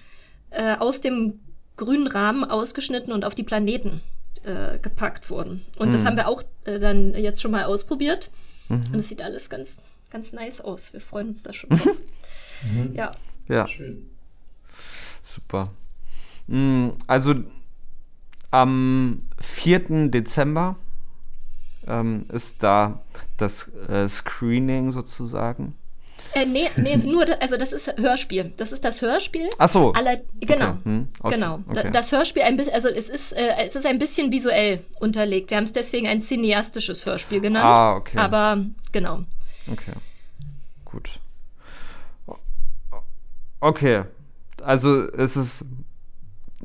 äh, 0.50 0.76
aus 0.78 1.02
dem 1.02 1.40
grünen 1.78 2.08
Rahmen 2.08 2.44
ausgeschnitten 2.44 3.12
und 3.14 3.26
auf 3.26 3.36
die 3.36 3.44
Planeten 3.44 4.02
äh, 4.44 4.80
gepackt 4.80 5.30
worden. 5.30 5.64
Und 5.78 5.90
Mhm. 5.90 5.92
das 5.92 6.06
haben 6.06 6.16
wir 6.18 6.28
auch 6.28 6.42
äh, 6.64 6.80
dann 6.80 7.14
jetzt 7.14 7.42
schon 7.42 7.52
mal 7.52 7.66
ausprobiert. 7.66 8.30
Und 8.70 8.96
es 8.96 9.10
sieht 9.10 9.22
alles 9.22 9.50
ganz, 9.50 9.78
ganz 10.10 10.34
nice 10.34 10.62
aus. 10.62 10.94
Wir 10.94 11.02
freuen 11.02 11.30
uns 11.30 11.44
da 11.44 11.54
schon 11.54 11.70
drauf. 11.70 11.98
Ja. 12.94 13.12
Ja, 13.48 13.68
Schön. 13.68 14.10
super. 15.22 15.72
Mm, 16.48 16.90
Also 17.06 17.36
am 18.52 19.22
4. 19.40 20.10
Dezember 20.10 20.78
ähm, 21.86 22.26
ist 22.32 22.64
da 22.64 23.04
das 23.38 23.68
äh, 23.88 24.10
Screening 24.10 24.92
sozusagen. 24.94 25.76
Äh, 26.36 26.46
nee, 26.46 26.68
nee, 26.78 26.98
nur, 27.04 27.26
also 27.42 27.58
das 27.58 27.72
ist 27.72 27.98
Hörspiel. 27.98 28.52
Das 28.58 28.72
ist 28.72 28.84
das 28.84 29.02
Hörspiel. 29.02 29.50
Ach 29.58 29.70
so. 29.70 29.94
Aller, 29.94 30.18
genau, 30.42 30.72
Okay, 30.72 30.80
hm, 30.84 31.08
aus- 31.22 31.34
genau. 31.34 31.60
Da- 31.74 31.82
okay. 31.82 31.90
Das 31.92 32.12
Hörspiel 32.12 32.44
ein 32.44 32.58
bisschen, 32.58 32.74
also 32.74 32.90
es 32.90 33.10
ist, 33.10 33.32
äh, 33.34 33.56
es 33.64 33.76
ist 33.76 33.86
ein 33.86 33.98
bisschen 34.00 34.32
visuell 34.32 34.84
unterlegt. 35.00 35.50
Wir 35.50 35.58
haben 35.58 35.64
es 35.64 35.74
deswegen 35.74 36.08
ein 36.08 36.22
cineastisches 36.22 37.06
Hörspiel 37.06 37.40
genannt. 37.42 37.66
Ah, 37.66 37.96
okay. 37.96 38.18
Aber 38.18 38.66
genau. 38.92 39.22
Okay. 39.72 39.94
Gut. 40.84 41.20
Okay. 43.60 44.04
Also 44.62 45.08
es 45.12 45.36
ist 45.38 45.66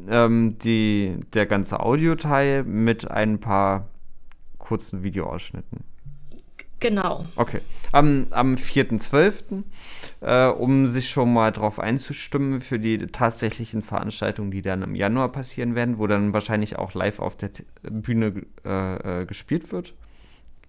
ähm, 0.09 0.59
die, 0.59 1.19
der 1.35 1.47
ganze 1.47 1.81
Audioteil 1.81 2.65
mit 2.65 3.11
ein 3.11 3.39
paar 3.41 3.89
kurzen 4.59 5.03
Videoausschnitten. 5.03 5.85
Genau. 6.81 7.25
Okay. 7.37 7.61
Am, 7.93 8.27
am 8.31 8.55
4.12., 8.55 9.63
äh, 10.23 10.47
um 10.49 10.89
sich 10.89 11.11
schon 11.11 11.33
mal 11.33 11.51
drauf 11.51 11.79
einzustimmen 11.79 12.61
für 12.61 12.79
die 12.79 12.99
tatsächlichen 13.09 13.83
Veranstaltungen, 13.83 14.51
die 14.51 14.63
dann 14.63 14.83
im 14.83 14.95
Januar 14.95 15.31
passieren 15.31 15.75
werden, 15.75 15.99
wo 15.99 16.07
dann 16.07 16.33
wahrscheinlich 16.33 16.79
auch 16.79 16.95
live 16.95 17.19
auf 17.19 17.37
der 17.37 17.53
T 17.53 17.65
Bühne 17.83 18.43
äh, 18.65 19.23
äh, 19.23 19.27
gespielt 19.27 19.73
wird. 19.73 19.95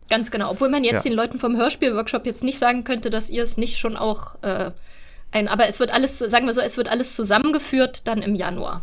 Ganz 0.09 0.31
genau. 0.31 0.51
Obwohl 0.51 0.69
man 0.69 0.83
jetzt 0.83 1.05
Ja. 1.05 1.11
den 1.11 1.13
Leuten 1.15 1.39
vom 1.39 1.55
Hörspiel-Workshop 1.55 2.25
jetzt 2.25 2.43
nicht 2.43 2.57
sagen 2.59 2.83
könnte, 2.83 3.09
dass 3.09 3.29
ihr 3.29 3.43
es 3.43 3.57
nicht 3.57 3.77
schon 3.77 3.95
auch 3.95 4.41
äh, 4.43 4.71
ein, 5.31 5.47
aber 5.47 5.67
es 5.67 5.79
wird 5.79 5.93
alles, 5.93 6.19
sagen 6.19 6.45
wir 6.45 6.53
so, 6.53 6.61
es 6.61 6.75
wird 6.77 6.89
alles 6.89 7.15
zusammengeführt 7.15 8.07
dann 8.07 8.21
im 8.21 8.35
Januar. 8.35 8.81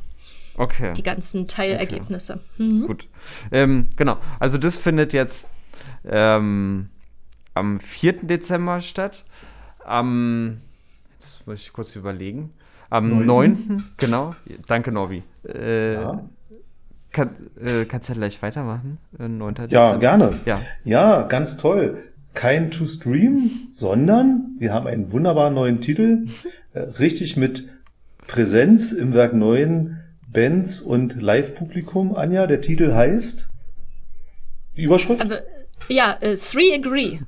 Okay. 0.56 0.94
Die 0.94 1.02
ganzen 1.02 1.46
Teilergebnisse. 1.46 2.40
Mhm. 2.56 2.86
Gut. 2.86 3.06
Ähm, 3.52 3.88
genau. 3.96 4.16
Also 4.40 4.58
das 4.58 4.76
findet 4.76 5.12
jetzt 5.12 5.44
ähm, 6.04 6.88
am 7.58 7.80
4. 7.80 8.24
Dezember 8.26 8.80
statt. 8.80 9.24
Am 9.84 10.58
jetzt 11.18 11.46
muss 11.46 11.60
ich 11.62 11.72
kurz 11.72 11.96
überlegen. 11.96 12.52
Am 12.90 13.08
9. 13.10 13.26
Neunten? 13.26 13.84
genau. 13.96 14.34
Danke, 14.66 14.92
Norbi. 14.92 15.22
Äh, 15.46 15.94
Ja. 15.94 16.28
kann, 17.12 17.30
äh, 17.60 17.84
kannst 17.84 18.08
du 18.08 18.12
ja 18.12 18.18
gleich 18.18 18.40
weitermachen? 18.40 18.98
Äh, 19.18 19.28
9. 19.28 19.54
ja, 19.68 19.96
Dezember. 19.96 19.98
gerne. 19.98 20.40
Ja. 20.46 20.60
Ja, 20.84 21.22
ganz 21.22 21.56
toll. 21.56 22.04
Kein 22.34 22.70
To 22.70 22.86
Stream, 22.86 23.50
sondern 23.68 24.54
wir 24.58 24.72
haben 24.72 24.86
einen 24.86 25.10
wunderbaren 25.12 25.54
neuen 25.54 25.80
Titel, 25.80 26.26
äh, 26.72 26.80
richtig 26.80 27.36
mit 27.36 27.68
Präsenz 28.26 28.92
im 28.92 29.12
Werk 29.14 29.34
neuen 29.34 30.00
Bands 30.30 30.80
und 30.80 31.20
Live-Publikum. 31.20 32.14
Anja, 32.14 32.46
der 32.46 32.60
Titel 32.60 32.92
heißt 32.92 33.48
die 34.76 34.82
Überschrift? 34.84 35.20
Aber 35.22 35.40
ja, 35.88 36.16
äh, 36.20 36.36
Three 36.36 36.74
Agree. 36.74 37.18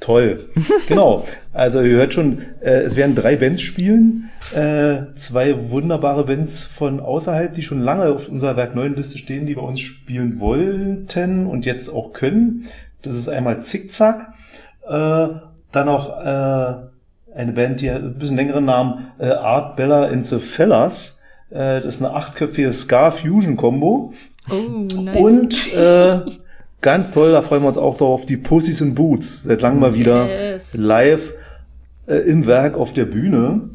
Toll. 0.00 0.48
Genau. 0.86 1.24
Also 1.52 1.80
ihr 1.82 1.96
hört 1.96 2.14
schon, 2.14 2.38
äh, 2.60 2.82
es 2.82 2.94
werden 2.96 3.14
drei 3.14 3.36
Bands 3.36 3.60
spielen. 3.60 4.30
Äh, 4.54 5.14
zwei 5.16 5.70
wunderbare 5.70 6.24
Bands 6.24 6.64
von 6.64 7.00
außerhalb, 7.00 7.52
die 7.52 7.62
schon 7.62 7.80
lange 7.80 8.12
auf 8.12 8.28
unserer 8.28 8.56
Werk 8.56 8.74
9 8.74 8.94
Liste 8.94 9.18
stehen, 9.18 9.46
die 9.46 9.54
bei 9.54 9.60
uns 9.60 9.80
spielen 9.80 10.38
wollten 10.38 11.46
und 11.46 11.66
jetzt 11.66 11.88
auch 11.88 12.12
können. 12.12 12.64
Das 13.02 13.16
ist 13.16 13.28
einmal 13.28 13.62
Zickzack. 13.62 14.34
Äh, 14.86 15.28
dann 15.72 15.86
noch 15.86 16.16
äh, 16.18 16.74
eine 17.34 17.52
Band, 17.52 17.80
die 17.80 17.90
hat 17.90 18.02
ein 18.02 18.18
bisschen 18.18 18.36
längeren 18.36 18.64
Namen, 18.64 19.08
äh, 19.18 19.30
Art 19.30 19.76
Bella 19.76 20.06
in 20.06 20.24
the 20.24 20.38
Fellas. 20.38 21.20
Äh, 21.50 21.80
das 21.80 21.96
ist 21.96 22.02
eine 22.02 22.14
achtköpfige 22.14 22.72
Ska-Fusion-Kombo. 22.72 24.12
Oh, 24.50 24.54
nice. 24.54 25.16
Und 25.16 25.74
äh, 25.74 26.20
ganz 26.80 27.12
toll, 27.12 27.32
da 27.32 27.42
freuen 27.42 27.62
wir 27.62 27.68
uns 27.68 27.78
auch 27.78 27.96
drauf, 27.96 28.26
die 28.26 28.36
Pussies 28.36 28.80
in 28.80 28.94
Boots. 28.94 29.44
Seit 29.44 29.62
langem 29.62 29.80
mal 29.80 29.94
wieder 29.94 30.26
Yes. 30.28 30.76
live 30.76 31.34
äh, 32.06 32.16
im 32.30 32.46
Werk 32.46 32.76
auf 32.76 32.92
der 32.92 33.04
Bühne. 33.06 33.70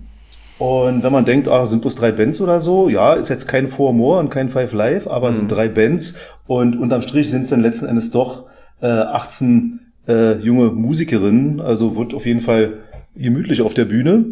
Und 0.59 1.03
wenn 1.03 1.11
man 1.11 1.25
denkt, 1.25 1.47
ah, 1.47 1.65
sind 1.65 1.81
bloß 1.81 1.95
drei 1.95 2.11
Bands 2.11 2.39
oder 2.39 2.59
so, 2.59 2.87
ja, 2.87 3.13
ist 3.13 3.29
jetzt 3.29 3.47
kein 3.47 3.67
Four 3.67 3.91
More 3.93 4.19
und 4.19 4.29
kein 4.29 4.49
Five 4.49 4.71
Live, 4.73 5.07
aber 5.07 5.29
es 5.29 5.37
sind 5.37 5.51
drei 5.51 5.67
Bands 5.67 6.13
und 6.47 6.77
unterm 6.79 7.01
Strich 7.01 7.29
sind 7.29 7.41
es 7.41 7.49
dann 7.49 7.59
letzten 7.61 7.87
Endes 7.87 8.11
doch 8.11 8.45
äh, 8.81 8.87
18 8.87 9.79
äh, 10.07 10.37
junge 10.37 10.71
Musikerinnen. 10.71 11.59
Also 11.59 11.97
wird 11.97 12.13
auf 12.13 12.25
jeden 12.25 12.39
Fall 12.41 12.73
gemütlich 13.15 13.61
auf 13.61 13.73
der 13.73 13.85
Bühne. 13.85 14.25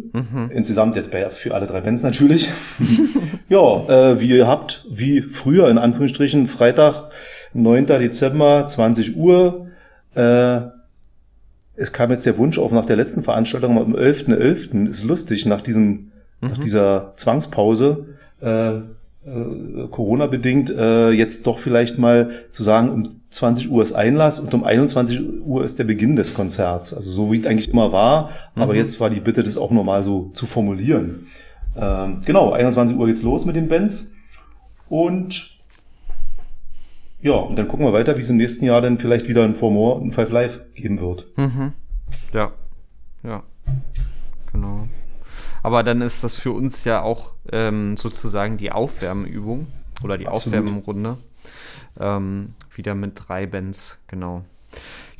Insgesamt 0.54 0.96
jetzt 0.96 1.10
bei, 1.12 1.28
für 1.30 1.54
alle 1.54 1.66
drei 1.66 1.80
Bands 1.80 2.02
natürlich. 2.02 2.48
ja, 3.48 3.88
äh, 3.88 4.20
wie 4.20 4.36
ihr 4.36 4.46
habt, 4.46 4.86
wie 4.90 5.20
früher 5.20 5.68
in 5.68 5.78
Anführungsstrichen, 5.78 6.46
Freitag, 6.46 7.10
9. 7.54 7.86
Dezember, 7.86 8.66
20 8.66 9.16
Uhr. 9.16 9.68
Äh, 10.14 10.60
es 11.74 11.92
kam 11.92 12.10
jetzt 12.10 12.26
der 12.26 12.38
Wunsch 12.38 12.58
auf 12.58 12.72
nach 12.72 12.86
der 12.86 12.96
letzten 12.96 13.22
Veranstaltung 13.22 13.78
am 13.78 13.94
11.11. 13.94 14.88
Ist 14.88 15.04
lustig, 15.04 15.46
nach 15.46 15.62
diesem, 15.62 16.12
nach 16.40 16.58
dieser 16.58 17.14
Zwangspause, 17.16 18.06
äh, 18.40 18.78
äh, 19.24 19.86
Corona-bedingt, 19.90 20.70
äh, 20.70 21.10
jetzt 21.10 21.46
doch 21.46 21.58
vielleicht 21.58 21.96
mal 21.98 22.30
zu 22.50 22.62
sagen, 22.62 22.90
um 22.90 23.08
20 23.30 23.70
Uhr 23.70 23.82
ist 23.82 23.92
Einlass 23.92 24.40
und 24.40 24.52
um 24.52 24.64
21 24.64 25.42
Uhr 25.44 25.64
ist 25.64 25.78
der 25.78 25.84
Beginn 25.84 26.16
des 26.16 26.34
Konzerts. 26.34 26.92
Also 26.92 27.10
so 27.10 27.32
wie 27.32 27.40
es 27.40 27.46
eigentlich 27.46 27.70
immer 27.70 27.92
war, 27.92 28.30
aber 28.54 28.74
jetzt 28.74 29.00
war 29.00 29.10
die 29.10 29.20
Bitte, 29.20 29.42
das 29.42 29.58
auch 29.58 29.70
normal 29.70 30.02
so 30.02 30.30
zu 30.34 30.46
formulieren. 30.46 31.26
Ähm, 31.76 32.20
genau, 32.24 32.52
21 32.52 32.96
Uhr 32.96 33.06
geht's 33.06 33.22
los 33.22 33.44
mit 33.44 33.56
den 33.56 33.68
Bands 33.68 34.12
und 34.88 35.58
ja, 37.20 37.34
und 37.34 37.56
dann 37.56 37.68
gucken 37.68 37.86
wir 37.86 37.92
weiter, 37.92 38.16
wie 38.16 38.20
es 38.20 38.30
im 38.30 38.36
nächsten 38.36 38.64
Jahr 38.64 38.80
dann 38.80 38.98
vielleicht 38.98 39.28
wieder 39.28 39.44
ein 39.44 39.54
Four 39.54 39.70
More 39.70 39.94
und 40.00 40.08
ein 40.08 40.12
Five 40.12 40.30
Live 40.30 40.60
geben 40.74 41.00
wird. 41.00 41.28
Ja. 42.32 42.52
Ja. 43.22 43.42
Genau. 44.52 44.88
Aber 45.62 45.84
dann 45.84 46.02
ist 46.02 46.24
das 46.24 46.36
für 46.36 46.50
uns 46.50 46.84
ja 46.84 47.00
auch 47.02 47.30
ähm, 47.52 47.96
sozusagen 47.96 48.56
die 48.58 48.72
Aufwärmübung 48.72 49.68
oder 50.02 50.18
die 50.18 50.26
Absolut. 50.26 50.60
Aufwärmrunde. 50.60 51.18
Ähm, 52.00 52.54
wieder 52.74 52.94
mit 52.94 53.12
drei 53.14 53.46
Bands, 53.46 53.98
genau. 54.08 54.42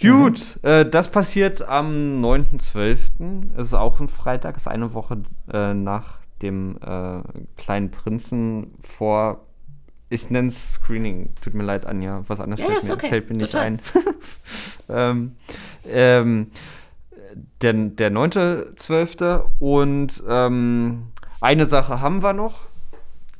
Gut, 0.00 0.58
äh, 0.62 0.88
das 0.88 1.08
passiert 1.08 1.62
am 1.62 2.20
9.12. 2.24 3.56
Ist 3.58 3.74
auch 3.74 4.00
ein 4.00 4.08
Freitag, 4.08 4.56
ist 4.56 4.66
eine 4.66 4.94
Woche 4.94 5.22
äh, 5.52 5.74
nach 5.74 6.21
dem 6.42 6.76
äh, 6.82 7.20
kleinen 7.56 7.90
Prinzen 7.90 8.74
vor. 8.80 9.46
Ich 10.08 10.28
nenne 10.30 10.48
es 10.48 10.74
Screening. 10.74 11.34
Tut 11.40 11.54
mir 11.54 11.62
leid, 11.62 11.86
Anja. 11.86 12.22
Was 12.28 12.40
anderes 12.40 12.60
Ja, 12.60 12.66
fällt, 12.66 12.82
ist 12.82 12.88
mir, 12.88 12.94
okay. 12.94 13.08
fällt 13.08 13.30
mir 13.30 13.36
nicht 13.36 13.52
Total. 13.52 13.66
ein. 13.66 13.80
ähm, 14.88 15.32
ähm, 15.90 16.46
der, 17.62 17.72
der 17.72 18.12
9.12. 18.12 19.44
Und 19.58 20.22
ähm, 20.28 21.06
eine 21.40 21.64
Sache 21.64 22.00
haben 22.00 22.22
wir 22.22 22.34
noch, 22.34 22.66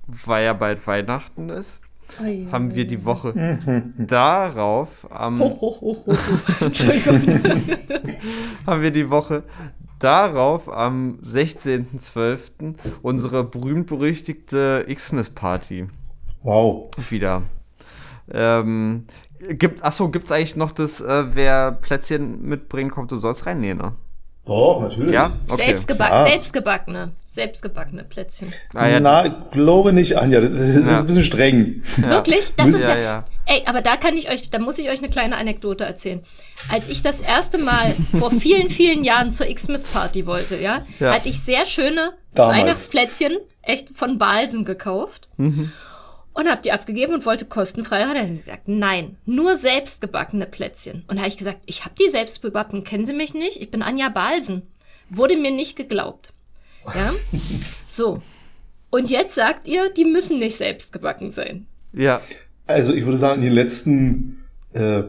weil 0.06 0.44
ja 0.44 0.52
bald 0.54 0.86
Weihnachten 0.86 1.50
ist. 1.50 1.82
Ui. 2.20 2.46
Haben 2.52 2.74
wir 2.74 2.86
die 2.86 3.04
Woche 3.04 3.58
darauf, 3.96 5.10
am, 5.10 5.40
hoch, 5.40 5.60
hoch, 5.60 5.82
hoch. 5.82 6.06
Entschuldigung. 6.60 7.40
haben 8.66 8.82
wir 8.82 8.90
die 8.90 9.08
Woche 9.08 9.44
darauf 10.02 10.68
am 10.72 11.18
16.12. 11.24 12.74
unsere 13.02 13.44
berühmt-berüchtigte 13.44 14.86
Xmas-Party 14.92 15.88
Wow. 16.42 16.90
wieder. 17.10 17.42
Ähm, 18.30 19.06
gibt, 19.40 19.82
achso, 19.82 20.08
gibt 20.10 20.26
es 20.26 20.32
eigentlich 20.32 20.56
noch 20.56 20.72
das, 20.72 21.00
äh, 21.00 21.34
wer 21.34 21.72
Plätzchen 21.72 22.42
mitbringen 22.42 22.90
kommt, 22.90 23.12
du 23.12 23.18
sollst 23.18 23.46
rein? 23.46 23.60
Nee, 23.60 23.74
ne? 23.74 23.92
Doch, 24.44 24.80
natürlich. 24.80 25.12
Ja? 25.14 25.30
Okay. 25.48 25.66
Selbstgeback 25.66 26.10
Ja. 26.10 26.24
Selbstgebackene. 26.24 27.12
Selbstgebackene 27.24 28.02
Plätzchen. 28.04 28.52
Ah, 28.74 28.88
ja, 28.88 28.98
Na, 29.00 29.24
ich 29.26 29.32
glaube 29.52 29.92
nicht, 29.92 30.18
Anja. 30.18 30.40
Das 30.40 30.50
ist 30.50 30.88
Ja. 30.88 30.98
ein 30.98 31.06
bisschen 31.06 31.22
streng. 31.22 31.82
Wirklich? 31.96 32.52
Das 32.56 32.68
ist 32.70 32.86
ja. 32.86 33.24
Ey, 33.46 33.62
aber 33.66 33.80
da 33.82 33.96
kann 33.96 34.16
ich 34.16 34.30
euch, 34.30 34.50
da 34.50 34.58
muss 34.58 34.78
ich 34.78 34.88
euch 34.90 34.98
eine 34.98 35.10
kleine 35.10 35.36
Anekdote 35.36 35.84
erzählen. 35.84 36.24
Als 36.70 36.88
ich 36.88 37.02
das 37.02 37.20
erste 37.20 37.58
Mal 37.58 37.94
vor 38.18 38.30
vielen, 38.30 38.68
vielen 38.68 39.04
Jahren 39.04 39.30
zur 39.30 39.46
Xmas-Party 39.46 40.26
wollte, 40.26 40.56
ja, 40.56 40.84
Ja. 41.00 41.14
hatte 41.14 41.28
ich 41.28 41.40
sehr 41.40 41.64
schöne 41.66 42.12
Damals. 42.34 42.58
Weihnachtsplätzchen, 42.58 43.36
echt 43.62 43.90
von 43.94 44.18
Balsen 44.18 44.64
gekauft. 44.64 45.28
Und 46.34 46.48
habe 46.48 46.62
die 46.62 46.72
abgegeben 46.72 47.14
und 47.14 47.26
wollte 47.26 47.44
kostenfrei 47.44 48.02
rein. 48.02 48.14
Dann 48.14 48.22
hat 48.22 48.28
sie 48.28 48.44
gesagt, 48.44 48.68
nein, 48.68 49.16
nur 49.26 49.56
selbstgebackene 49.56 50.46
Plätzchen. 50.46 51.04
Und 51.08 51.16
da 51.16 51.22
habe 51.22 51.28
ich 51.28 51.36
gesagt, 51.36 51.60
ich 51.66 51.84
habe 51.84 51.94
die 51.98 52.10
selbst 52.10 52.42
gebacken, 52.42 52.84
kennen 52.84 53.06
Sie 53.06 53.12
mich 53.12 53.34
nicht? 53.34 53.60
Ich 53.60 53.70
bin 53.70 53.82
Anja 53.82 54.08
Balsen. 54.08 54.62
Wurde 55.10 55.36
mir 55.36 55.50
nicht 55.50 55.76
geglaubt. 55.76 56.32
Ja, 56.86 57.12
so. 57.86 58.22
Und 58.90 59.10
jetzt 59.10 59.34
sagt 59.34 59.68
ihr, 59.68 59.90
die 59.90 60.04
müssen 60.04 60.38
nicht 60.38 60.56
selbst 60.56 60.92
gebacken 60.92 61.30
sein. 61.30 61.66
Ja. 61.92 62.20
Also 62.66 62.94
ich 62.94 63.04
würde 63.04 63.18
sagen, 63.18 63.42
in 63.42 63.48
den 63.48 63.54
letzten 63.54 64.44
äh, 64.72 65.02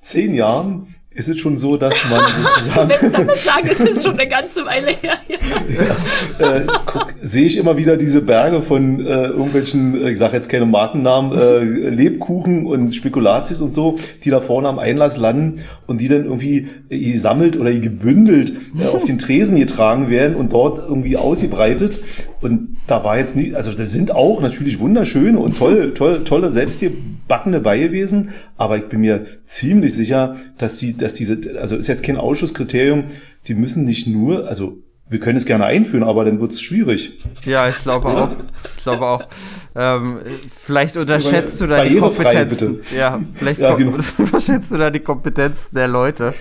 zehn 0.00 0.34
Jahren 0.34 0.94
ist 1.18 1.28
es 1.28 1.40
schon 1.40 1.56
so, 1.56 1.76
dass 1.76 2.08
man 2.08 2.22
sozusagen. 2.42 2.88
Wenn 2.88 3.12
damit 3.12 3.36
sagen, 3.36 3.66
ist 3.66 3.80
es 3.80 4.04
schon 4.04 4.12
eine 4.12 4.28
ganze 4.28 4.64
Weile 4.64 4.92
her. 4.92 5.18
Ja. 5.28 6.56
äh, 6.56 6.66
guck, 6.86 7.12
sehe 7.20 7.44
ich 7.44 7.56
immer 7.56 7.76
wieder 7.76 7.96
diese 7.96 8.22
Berge 8.22 8.62
von 8.62 9.00
äh, 9.00 9.26
irgendwelchen, 9.26 10.00
äh, 10.00 10.10
ich 10.10 10.18
sage 10.18 10.34
jetzt 10.34 10.48
keine 10.48 10.64
Markennamen, 10.64 11.36
äh, 11.36 11.90
Lebkuchen 11.90 12.66
und 12.66 12.94
Spekulatius 12.94 13.60
und 13.60 13.74
so, 13.74 13.98
die 14.22 14.30
da 14.30 14.40
vorne 14.40 14.68
am 14.68 14.78
Einlass 14.78 15.16
landen 15.16 15.60
und 15.88 16.00
die 16.00 16.06
dann 16.06 16.24
irgendwie 16.24 16.68
äh, 16.88 16.98
gesammelt 16.98 17.56
oder 17.56 17.72
gebündelt 17.72 18.52
äh, 18.80 18.86
auf 18.86 19.02
den 19.02 19.18
Tresen 19.18 19.58
getragen 19.58 20.10
werden 20.10 20.36
und 20.36 20.52
dort 20.52 20.78
irgendwie 20.78 21.16
ausgebreitet. 21.16 22.00
Und 22.40 22.76
da 22.86 23.02
war 23.02 23.18
jetzt 23.18 23.34
nie, 23.36 23.54
also 23.54 23.72
das 23.72 23.92
sind 23.92 24.12
auch 24.12 24.40
natürlich 24.40 24.78
wunderschöne 24.78 25.38
und 25.38 25.58
toll, 25.58 25.92
toll, 25.94 26.22
tolle 26.24 26.52
selbstgebackene 26.52 27.60
bei 27.60 27.78
gewesen, 27.78 28.30
aber 28.56 28.76
ich 28.76 28.88
bin 28.88 29.00
mir 29.00 29.26
ziemlich 29.44 29.94
sicher, 29.94 30.36
dass 30.56 30.76
die, 30.76 30.96
dass 30.96 31.14
diese, 31.14 31.40
also 31.60 31.76
ist 31.76 31.88
jetzt 31.88 32.04
kein 32.04 32.16
Ausschusskriterium, 32.16 33.04
die 33.48 33.54
müssen 33.54 33.84
nicht 33.84 34.06
nur, 34.06 34.46
also 34.46 34.78
wir 35.10 35.20
können 35.20 35.36
es 35.36 35.46
gerne 35.46 35.64
einführen, 35.64 36.02
aber 36.02 36.24
dann 36.24 36.38
wird 36.38 36.52
es 36.52 36.60
schwierig. 36.60 37.18
Ja, 37.44 37.68
ich 37.68 37.82
glaube 37.82 38.08
auch. 38.08 38.30
Ich 38.76 38.82
glaube 38.82 39.06
auch. 39.06 39.28
Ähm, 39.74 40.20
vielleicht 40.48 40.96
unterschätzt 40.96 41.60
du 41.60 41.66
da 41.66 41.82
die 41.84 41.96
Kompetenz. 41.96 42.60
Bitte. 42.60 42.80
Ja, 42.96 43.18
vielleicht 43.34 43.60
ja, 43.60 43.74
genau. 43.74 43.98
unterschätzt 44.18 44.70
du 44.70 44.76
da 44.76 44.90
die 44.90 45.00
Kompetenz 45.00 45.70
der 45.70 45.88
Leute. 45.88 46.34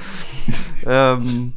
ähm, 0.86 1.54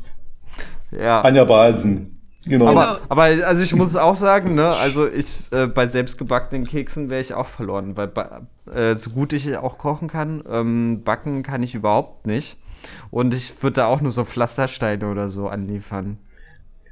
ja. 0.93 1.23
Anja 1.23 1.45
Balsen. 1.45 2.20
Genau. 2.47 2.69
Aber, 2.69 3.01
aber 3.09 3.23
also 3.23 3.63
ich 3.63 3.75
muss 3.75 3.97
auch 3.97 4.17
sagen, 4.17 4.55
ne, 4.55 4.69
also 4.69 5.07
ich 5.07 5.41
äh, 5.51 5.67
bei 5.67 5.89
selbstgebackenen 5.89 6.65
Keksen 6.65 7.11
wäre 7.11 7.21
ich 7.21 7.35
auch 7.35 7.49
verloren, 7.49 7.97
weil 7.97 8.11
äh, 8.75 8.95
so 8.95 9.11
gut 9.11 9.35
ich 9.35 9.57
auch 9.59 9.77
kochen 9.77 10.09
kann, 10.09 10.43
ähm, 10.51 11.03
backen 11.05 11.43
kann 11.43 11.63
ich 11.63 11.75
überhaupt 11.75 12.27
nicht. 12.27 12.57
Und 13.11 13.35
ich 13.35 13.63
würde 13.63 13.75
da 13.75 13.87
auch 13.87 14.01
nur 14.01 14.13
so 14.13 14.25
Pflastersteine 14.25 15.11
oder 15.11 15.29
so 15.29 15.49
anliefern. 15.49 16.19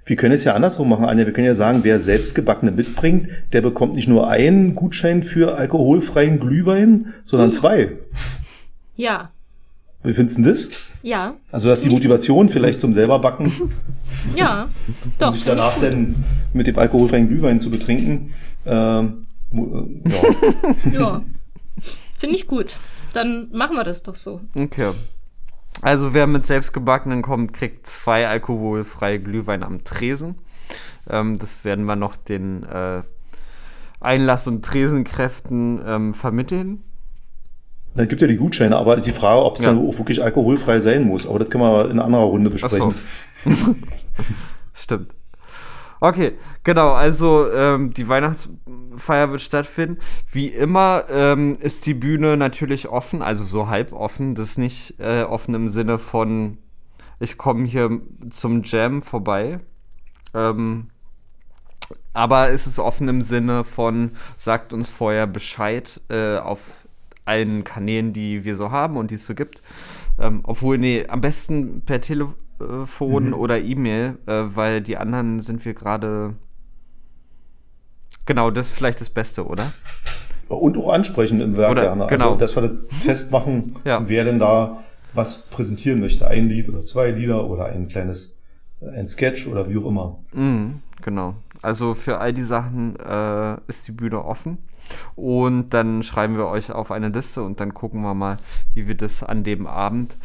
Wir 0.05 0.17
können 0.17 0.35
es 0.35 0.45
ja 0.45 0.55
andersrum 0.55 0.89
machen, 0.89 1.05
Anja. 1.05 1.27
Wir 1.27 1.33
können 1.33 1.47
ja 1.47 1.55
sagen, 1.55 1.81
wer 1.83 1.99
selbstgebackene 1.99 2.73
mitbringt, 2.73 3.29
der 3.53 3.61
bekommt 3.61 3.97
nicht 3.97 4.09
nur 4.09 4.29
einen 4.29 4.75
Gutschein 4.75 5.23
für 5.23 5.57
alkoholfreien 5.57 6.41
Glühwein, 6.41 7.15
sondern 7.25 7.53
zwei. 7.53 7.97
Ja. 8.97 9.31
Wie 10.03 10.15
findest 10.15 10.39
du 10.39 10.43
das? 10.43 10.71
Ja. 11.09 11.37
Also, 11.51 11.71
dass 11.71 11.81
die 11.81 11.89
Motivation 11.89 12.51
vielleicht 12.51 12.81
zum 12.81 12.93
selber 12.93 13.19
backen. 13.19 13.51
Ja, 14.37 14.69
doch. 15.19 15.29
Und 15.29 15.33
sich 15.33 15.45
danach 15.45 15.81
dann 15.81 16.23
mit 16.53 16.67
dem 16.67 16.79
alkoholfreien 16.79 17.29
Glühwein 17.29 17.61
zu 17.61 17.71
betrinken. 17.71 18.35
Ähm, 18.67 19.27
äh, 19.51 20.91
ja. 20.93 20.93
ja. 21.01 21.23
Finde 22.15 22.37
ich 22.37 22.47
gut. 22.47 22.77
Dann 23.15 23.49
machen 23.53 23.75
wir 23.77 23.85
das 23.85 24.03
doch 24.03 24.17
so. 24.17 24.43
Okay. 24.55 24.91
Also, 25.81 26.13
wer 26.13 26.27
mit 26.27 26.45
selbstgebackenen 26.45 27.23
kommt, 27.23 27.55
kriegt 27.55 27.87
zwei 27.87 28.29
alkoholfreie 28.29 29.19
Glühwein 29.19 29.63
am 29.63 29.85
Tresen. 29.85 30.35
Ähm, 31.09 31.39
das 31.39 31.65
werden 31.65 31.87
wir 31.87 31.97
noch 31.97 32.17
den 32.17 32.65
äh, 32.65 33.01
Einlass- 33.99 34.47
und 34.47 34.63
Tresenkräften 34.63 35.81
ähm, 35.87 36.13
vermitteln. 36.13 36.83
Da 37.99 38.05
gibt 38.05 38.21
ja 38.21 38.29
die 38.29 38.37
Gutscheine, 38.37 38.77
aber 38.77 38.95
die 38.95 39.11
Frage, 39.11 39.43
ob 39.43 39.57
es 39.57 39.65
ja. 39.65 39.73
dann 39.73 39.85
auch 39.85 39.99
wirklich 39.99 40.23
alkoholfrei 40.23 40.79
sein 40.79 41.03
muss. 41.03 41.27
Aber 41.27 41.41
das 41.41 41.51
können 41.51 41.65
wir 41.65 41.87
in 41.87 41.91
einer 41.99 42.05
anderen 42.05 42.27
Runde 42.27 42.49
besprechen. 42.49 42.95
So. 43.45 43.75
Stimmt. 44.73 45.13
Okay, 45.99 46.35
genau, 46.63 46.93
also 46.93 47.51
ähm, 47.51 47.93
die 47.93 48.07
Weihnachtsfeier 48.07 49.33
wird 49.33 49.41
stattfinden. 49.41 49.99
Wie 50.31 50.47
immer 50.47 51.07
ähm, 51.11 51.59
ist 51.61 51.87
die 51.87 51.95
Bühne 51.95 52.37
natürlich 52.37 52.87
offen, 52.87 53.21
also 53.21 53.43
so 53.43 53.67
halb 53.67 53.93
offen. 53.93 54.37
Das 54.37 54.51
ist 54.51 54.59
nicht 54.59 54.95
äh, 55.01 55.25
offen 55.25 55.57
im 55.57 55.69
Sinne 55.69 55.99
von, 55.99 56.59
ich 57.19 57.37
komme 57.37 57.65
hier 57.65 58.01
zum 58.31 58.63
Jam 58.63 59.03
vorbei. 59.03 59.59
Ähm, 60.35 60.91
aber 62.13 62.51
es 62.51 62.69
ist 62.69 62.79
offen 62.79 63.09
im 63.09 63.23
Sinne 63.23 63.65
von, 63.65 64.13
sagt 64.37 64.73
uns 64.73 64.89
vorher 64.89 65.27
Bescheid 65.27 66.01
äh, 66.11 66.37
auf 66.37 66.87
allen 67.29 67.63
Kanälen, 67.63 68.13
die 68.13 68.45
wir 68.45 68.57
so 68.57 68.71
haben 68.71 68.97
und 68.97 69.11
die 69.11 69.17
es 69.17 69.27
so 69.27 69.35
gibt. 69.35 69.63
Ähm, 70.19 70.41
obwohl, 70.43 70.79
nee, 70.79 71.07
am 71.07 71.21
besten 71.21 71.83
per 71.83 72.01
Telefon 72.01 73.29
mhm. 73.29 73.35
oder 73.35 73.61
E-Mail, 73.61 74.19
äh, 74.27 74.45
weil 74.55 74.81
die 74.81 74.97
anderen 74.97 75.41
sind 75.41 75.65
wir 75.65 75.75
gerade. 75.75 76.35
Genau, 78.27 78.51
das 78.51 78.69
ist 78.69 78.73
vielleicht 78.73 79.01
das 79.01 79.11
Beste, 79.11 79.47
oder? 79.47 79.73
Und 80.49 80.77
auch 80.79 80.89
ansprechen 80.91 81.41
im 81.41 81.57
Werk 81.57 81.77
gerne. 81.77 82.05
Also, 82.05 82.17
genau. 82.17 82.33
Also, 82.33 82.39
dass 82.39 82.57
wir 82.57 82.69
das 82.69 82.83
festmachen, 82.89 83.77
ja. 83.85 84.09
wer 84.09 84.25
denn 84.25 84.39
da 84.39 84.83
was 85.15 85.43
präsentieren 85.43 86.01
möchte. 86.01 86.27
Ein 86.27 86.49
Lied 86.49 86.69
oder 86.69 86.85
zwei 86.85 87.11
Lieder 87.11 87.49
oder 87.49 87.67
ein 87.67 87.89
kleines, 87.89 88.39
äh, 88.81 88.89
ein 88.89 89.07
Sketch 89.07 89.47
oder 89.47 89.69
wie 89.69 89.77
auch 89.79 89.87
immer. 89.87 90.19
Mhm, 90.33 90.81
genau. 91.03 91.35
Also 91.63 91.95
für 91.95 92.19
all 92.19 92.33
die 92.33 92.43
Sachen 92.43 92.97
äh, 92.97 93.57
ist 93.67 93.87
die 93.89 93.93
Bühne 93.93 94.25
offen. 94.25 94.59
Und 95.17 95.71
dann 95.71 96.03
schreiben 96.03 96.37
wir 96.37 96.47
euch 96.47 96.73
auf 96.73 96.91
eine 96.91 97.09
Liste 97.09 97.43
und 97.43 97.61
dann 97.61 97.75
gucken 97.75 98.03
wir 98.03 98.15
mal, 98.15 98.39
wie 98.75 98.89
wir 98.89 98.95
das 98.95 99.23
an 99.23 99.45
dem 99.45 99.67
Abend 99.67 100.17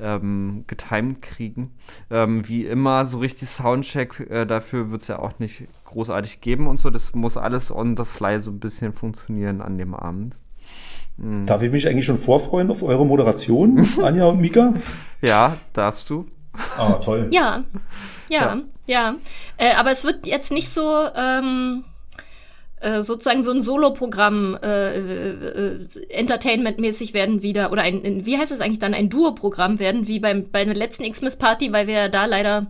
ähm, 0.00 0.64
getimed 0.66 1.22
kriegen. 1.22 1.72
Ähm, 2.10 2.46
wie 2.48 2.64
immer, 2.64 3.06
so 3.06 3.18
richtig 3.18 3.48
Soundcheck, 3.48 4.20
äh, 4.30 4.46
dafür 4.46 4.90
wird 4.90 5.02
es 5.02 5.08
ja 5.08 5.18
auch 5.18 5.38
nicht 5.38 5.64
großartig 5.84 6.40
geben 6.40 6.66
und 6.66 6.78
so. 6.78 6.90
Das 6.90 7.14
muss 7.14 7.36
alles 7.36 7.70
on 7.70 7.96
the 7.96 8.04
fly 8.04 8.40
so 8.40 8.50
ein 8.50 8.60
bisschen 8.60 8.92
funktionieren 8.92 9.60
an 9.60 9.78
dem 9.78 9.94
Abend. 9.94 10.36
Mhm. 11.16 11.46
Darf 11.46 11.62
ich 11.62 11.70
mich 11.70 11.86
eigentlich 11.88 12.06
schon 12.06 12.18
vorfreuen 12.18 12.70
auf 12.70 12.82
eure 12.82 13.04
Moderation, 13.04 13.86
Anja 14.02 14.26
und 14.26 14.40
Mika? 14.40 14.74
Ja, 15.20 15.56
darfst 15.72 16.10
du. 16.10 16.26
Ah, 16.76 16.94
toll. 16.94 17.28
Ja, 17.30 17.64
ja, 18.28 18.56
ja. 18.56 18.62
ja. 18.86 19.14
Äh, 19.56 19.74
aber 19.74 19.90
es 19.90 20.04
wird 20.04 20.26
jetzt 20.26 20.52
nicht 20.52 20.68
so. 20.68 21.06
Ähm 21.14 21.84
äh, 22.80 23.02
sozusagen 23.02 23.42
so 23.42 23.50
ein 23.50 23.60
Solo-Programm 23.60 24.56
äh, 24.62 24.98
äh, 24.98 25.78
Entertainment-mäßig 26.10 27.12
werden 27.12 27.42
wieder, 27.42 27.72
oder 27.72 27.82
ein, 27.82 28.24
wie 28.24 28.38
heißt 28.38 28.52
es 28.52 28.60
eigentlich 28.60 28.78
dann, 28.78 28.94
ein 28.94 29.10
Duo-Programm 29.10 29.80
werden, 29.80 30.06
wie 30.06 30.20
beim, 30.20 30.44
bei 30.52 30.64
der 30.64 30.76
letzten 30.76 31.10
Xmas-Party, 31.10 31.72
weil 31.72 31.88
wir 31.88 31.94
ja 31.94 32.08
da 32.08 32.26
leider 32.26 32.68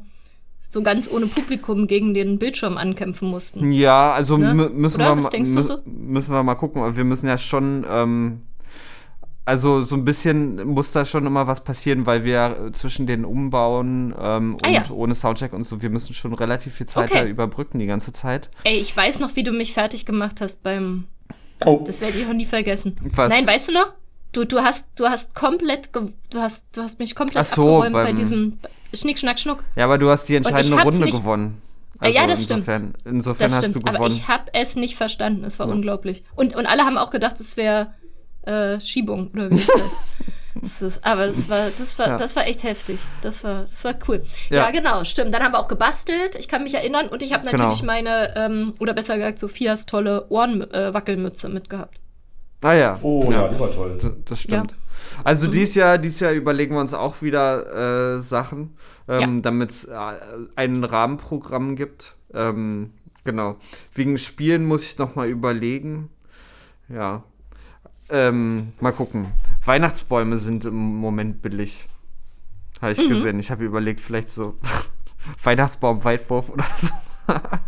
so 0.70 0.82
ganz 0.82 1.10
ohne 1.10 1.26
Publikum 1.26 1.86
gegen 1.86 2.14
den 2.14 2.38
Bildschirm 2.38 2.78
ankämpfen 2.78 3.28
mussten. 3.28 3.70
Ja, 3.72 4.12
also 4.12 4.36
ne? 4.38 4.54
müssen, 4.54 4.98
wir 4.98 5.14
mal, 5.14 5.44
so? 5.44 5.78
müssen 5.84 6.32
wir 6.32 6.42
mal 6.42 6.54
gucken. 6.54 6.96
Wir 6.96 7.04
müssen 7.04 7.26
ja 7.26 7.38
schon 7.38 7.86
ähm, 7.88 8.42
also 9.48 9.80
so 9.80 9.96
ein 9.96 10.04
bisschen 10.04 10.66
muss 10.66 10.92
da 10.92 11.06
schon 11.06 11.24
immer 11.24 11.46
was 11.46 11.64
passieren, 11.64 12.04
weil 12.04 12.22
wir 12.22 12.70
zwischen 12.74 13.06
den 13.06 13.24
Umbauen 13.24 14.14
ähm, 14.20 14.58
ah, 14.62 14.68
und 14.68 14.74
ja. 14.74 14.84
ohne 14.90 15.14
Soundcheck 15.14 15.54
und 15.54 15.64
so, 15.64 15.80
wir 15.80 15.88
müssen 15.88 16.12
schon 16.12 16.34
relativ 16.34 16.74
viel 16.74 16.86
Zeit 16.86 17.10
okay. 17.10 17.20
da 17.20 17.26
überbrücken 17.26 17.78
die 17.78 17.86
ganze 17.86 18.12
Zeit. 18.12 18.50
Ey, 18.64 18.78
ich 18.78 18.94
weiß 18.94 19.20
noch, 19.20 19.36
wie 19.36 19.42
du 19.42 19.52
mich 19.52 19.72
fertig 19.72 20.04
gemacht 20.04 20.42
hast 20.42 20.62
beim. 20.62 21.04
Oh. 21.64 21.82
Das 21.86 22.02
werde 22.02 22.18
ich 22.18 22.26
auch 22.26 22.34
nie 22.34 22.44
vergessen. 22.44 22.98
Was? 23.14 23.30
Nein, 23.30 23.46
weißt 23.46 23.70
du 23.70 23.72
noch? 23.72 23.94
Du, 24.32 24.44
du 24.44 24.58
hast, 24.58 24.90
du 25.00 25.06
hast 25.06 25.34
komplett, 25.34 25.88
du 25.94 26.38
hast, 26.38 26.76
du 26.76 26.82
hast 26.82 26.98
mich 26.98 27.14
komplett 27.14 27.46
Ach 27.50 27.54
so, 27.56 27.82
abgeräumt 27.82 27.94
bei 27.94 28.12
diesem 28.12 28.58
Schnick, 28.92 29.18
Schnack, 29.18 29.38
Schnuck. 29.38 29.64
Ja, 29.76 29.86
aber 29.86 29.96
du 29.96 30.10
hast 30.10 30.28
die 30.28 30.36
entscheidende 30.36 30.82
Runde 30.82 31.04
nicht, 31.04 31.16
gewonnen. 31.16 31.62
Also 31.98 32.14
ja, 32.14 32.26
das 32.26 32.42
insofern, 32.42 32.94
stimmt. 33.00 33.06
Insofern 33.06 33.46
das 33.46 33.52
hast 33.54 33.62
stimmt, 33.62 33.76
du 33.76 33.80
gewonnen. 33.80 33.96
Aber 33.96 34.08
ich 34.08 34.28
habe 34.28 34.44
es 34.52 34.76
nicht 34.76 34.96
verstanden. 34.96 35.42
Es 35.44 35.58
war 35.58 35.68
ja. 35.68 35.72
unglaublich. 35.72 36.22
Und, 36.36 36.54
und 36.54 36.66
alle 36.66 36.84
haben 36.84 36.98
auch 36.98 37.10
gedacht, 37.10 37.40
es 37.40 37.56
wäre 37.56 37.94
äh, 38.48 38.80
Schiebung 38.80 39.30
oder 39.32 39.50
wie 39.50 39.56
das 39.56 39.68
heißt. 39.68 39.98
Das 40.60 40.82
ist, 40.82 41.06
aber 41.06 41.26
das 41.26 41.48
war, 41.48 41.70
das 41.70 41.98
war, 41.98 42.08
ja. 42.08 42.16
das 42.16 42.34
war 42.34 42.46
echt 42.48 42.64
heftig. 42.64 42.98
Das 43.22 43.44
war, 43.44 43.62
das 43.62 43.84
war 43.84 43.94
cool. 44.08 44.24
Ja. 44.50 44.64
ja. 44.64 44.70
genau, 44.70 45.04
stimmt. 45.04 45.32
Dann 45.32 45.42
haben 45.42 45.52
wir 45.52 45.60
auch 45.60 45.68
gebastelt. 45.68 46.34
Ich 46.34 46.48
kann 46.48 46.64
mich 46.64 46.74
erinnern 46.74 47.06
und 47.08 47.22
ich 47.22 47.32
habe 47.32 47.44
genau. 47.44 47.64
natürlich 47.64 47.82
genau. 47.82 47.92
meine, 47.92 48.36
ähm, 48.36 48.74
oder 48.80 48.92
besser 48.92 49.16
gesagt, 49.16 49.38
Sophias 49.38 49.86
tolle 49.86 50.26
Ohrenwackelmütze 50.30 51.46
äh, 51.46 51.50
mitgehabt. 51.50 52.00
Ah 52.62 52.72
ja. 52.72 52.98
Oh 53.02 53.28
ja, 53.30 53.46
die 53.46 53.60
war 53.60 53.72
toll. 53.72 53.98
Das, 54.02 54.12
das 54.24 54.40
stimmt. 54.40 54.72
Ja. 54.72 54.76
Also 55.22 55.46
mhm. 55.46 55.52
dies 55.52 55.74
Jahr, 55.74 55.96
dies 55.98 56.18
Jahr 56.20 56.32
überlegen 56.32 56.74
wir 56.74 56.80
uns 56.80 56.94
auch 56.94 57.22
wieder 57.22 58.16
äh, 58.16 58.22
Sachen, 58.22 58.76
ähm, 59.06 59.42
damit 59.42 59.70
es 59.70 59.84
äh, 59.84 59.96
ein 60.56 60.82
Rahmenprogramm 60.82 61.76
gibt. 61.76 62.16
Ähm, 62.34 62.94
genau. 63.22 63.56
Wegen 63.94 64.18
Spielen 64.18 64.66
muss 64.66 64.82
ich 64.82 64.98
noch 64.98 65.14
mal 65.14 65.28
überlegen. 65.28 66.10
Ja, 66.88 67.22
ähm, 68.10 68.72
mal 68.80 68.92
gucken. 68.92 69.26
Weihnachtsbäume 69.64 70.38
sind 70.38 70.64
im 70.64 70.96
Moment 70.96 71.42
billig. 71.42 71.88
Habe 72.80 72.92
ich 72.92 72.98
mhm. 72.98 73.08
gesehen. 73.08 73.40
Ich 73.40 73.50
habe 73.50 73.64
überlegt, 73.64 74.00
vielleicht 74.00 74.28
so 74.28 74.54
Weihnachtsbaum-Weitwurf 75.42 76.50
oder 76.50 76.64
so. 76.76 76.88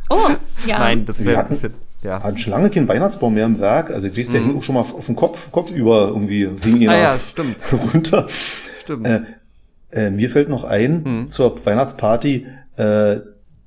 Oh, 0.09 0.29
ja. 0.66 0.79
Nein, 0.79 1.07
das 1.07 1.24
wäre 1.24 1.40
ein 1.40 1.48
bisschen. 1.48 1.74
Ja. 2.03 2.22
Hat 2.22 2.40
schon 2.40 2.53
lange 2.53 2.70
kein 2.70 2.88
Weihnachtsbaum 2.88 3.35
mehr 3.35 3.44
im 3.44 3.61
Werk. 3.61 3.90
Also 3.90 4.16
weiß, 4.16 4.31
der 4.31 4.40
hing 4.40 4.57
auch 4.57 4.62
schon 4.62 4.74
mal 4.74 4.81
auf 4.81 5.07
dem 5.07 5.16
Kopf, 5.16 5.53
Kopf 5.53 5.70
über 5.70 6.09
irgendwie 6.09 6.48
hing 6.62 6.88
Ah 6.88 6.96
ja, 6.96 7.18
stimmt. 7.18 7.57
runter. 7.94 8.26
Stimmt. 8.83 9.07
Äh, 9.07 9.20
äh, 9.90 10.11
mir 10.11 10.31
fällt 10.31 10.48
noch 10.48 10.64
ein 10.64 11.03
Mhm. 11.03 11.29
zur 11.29 11.64
Weihnachtsparty, 11.64 12.46
äh, 12.76 13.16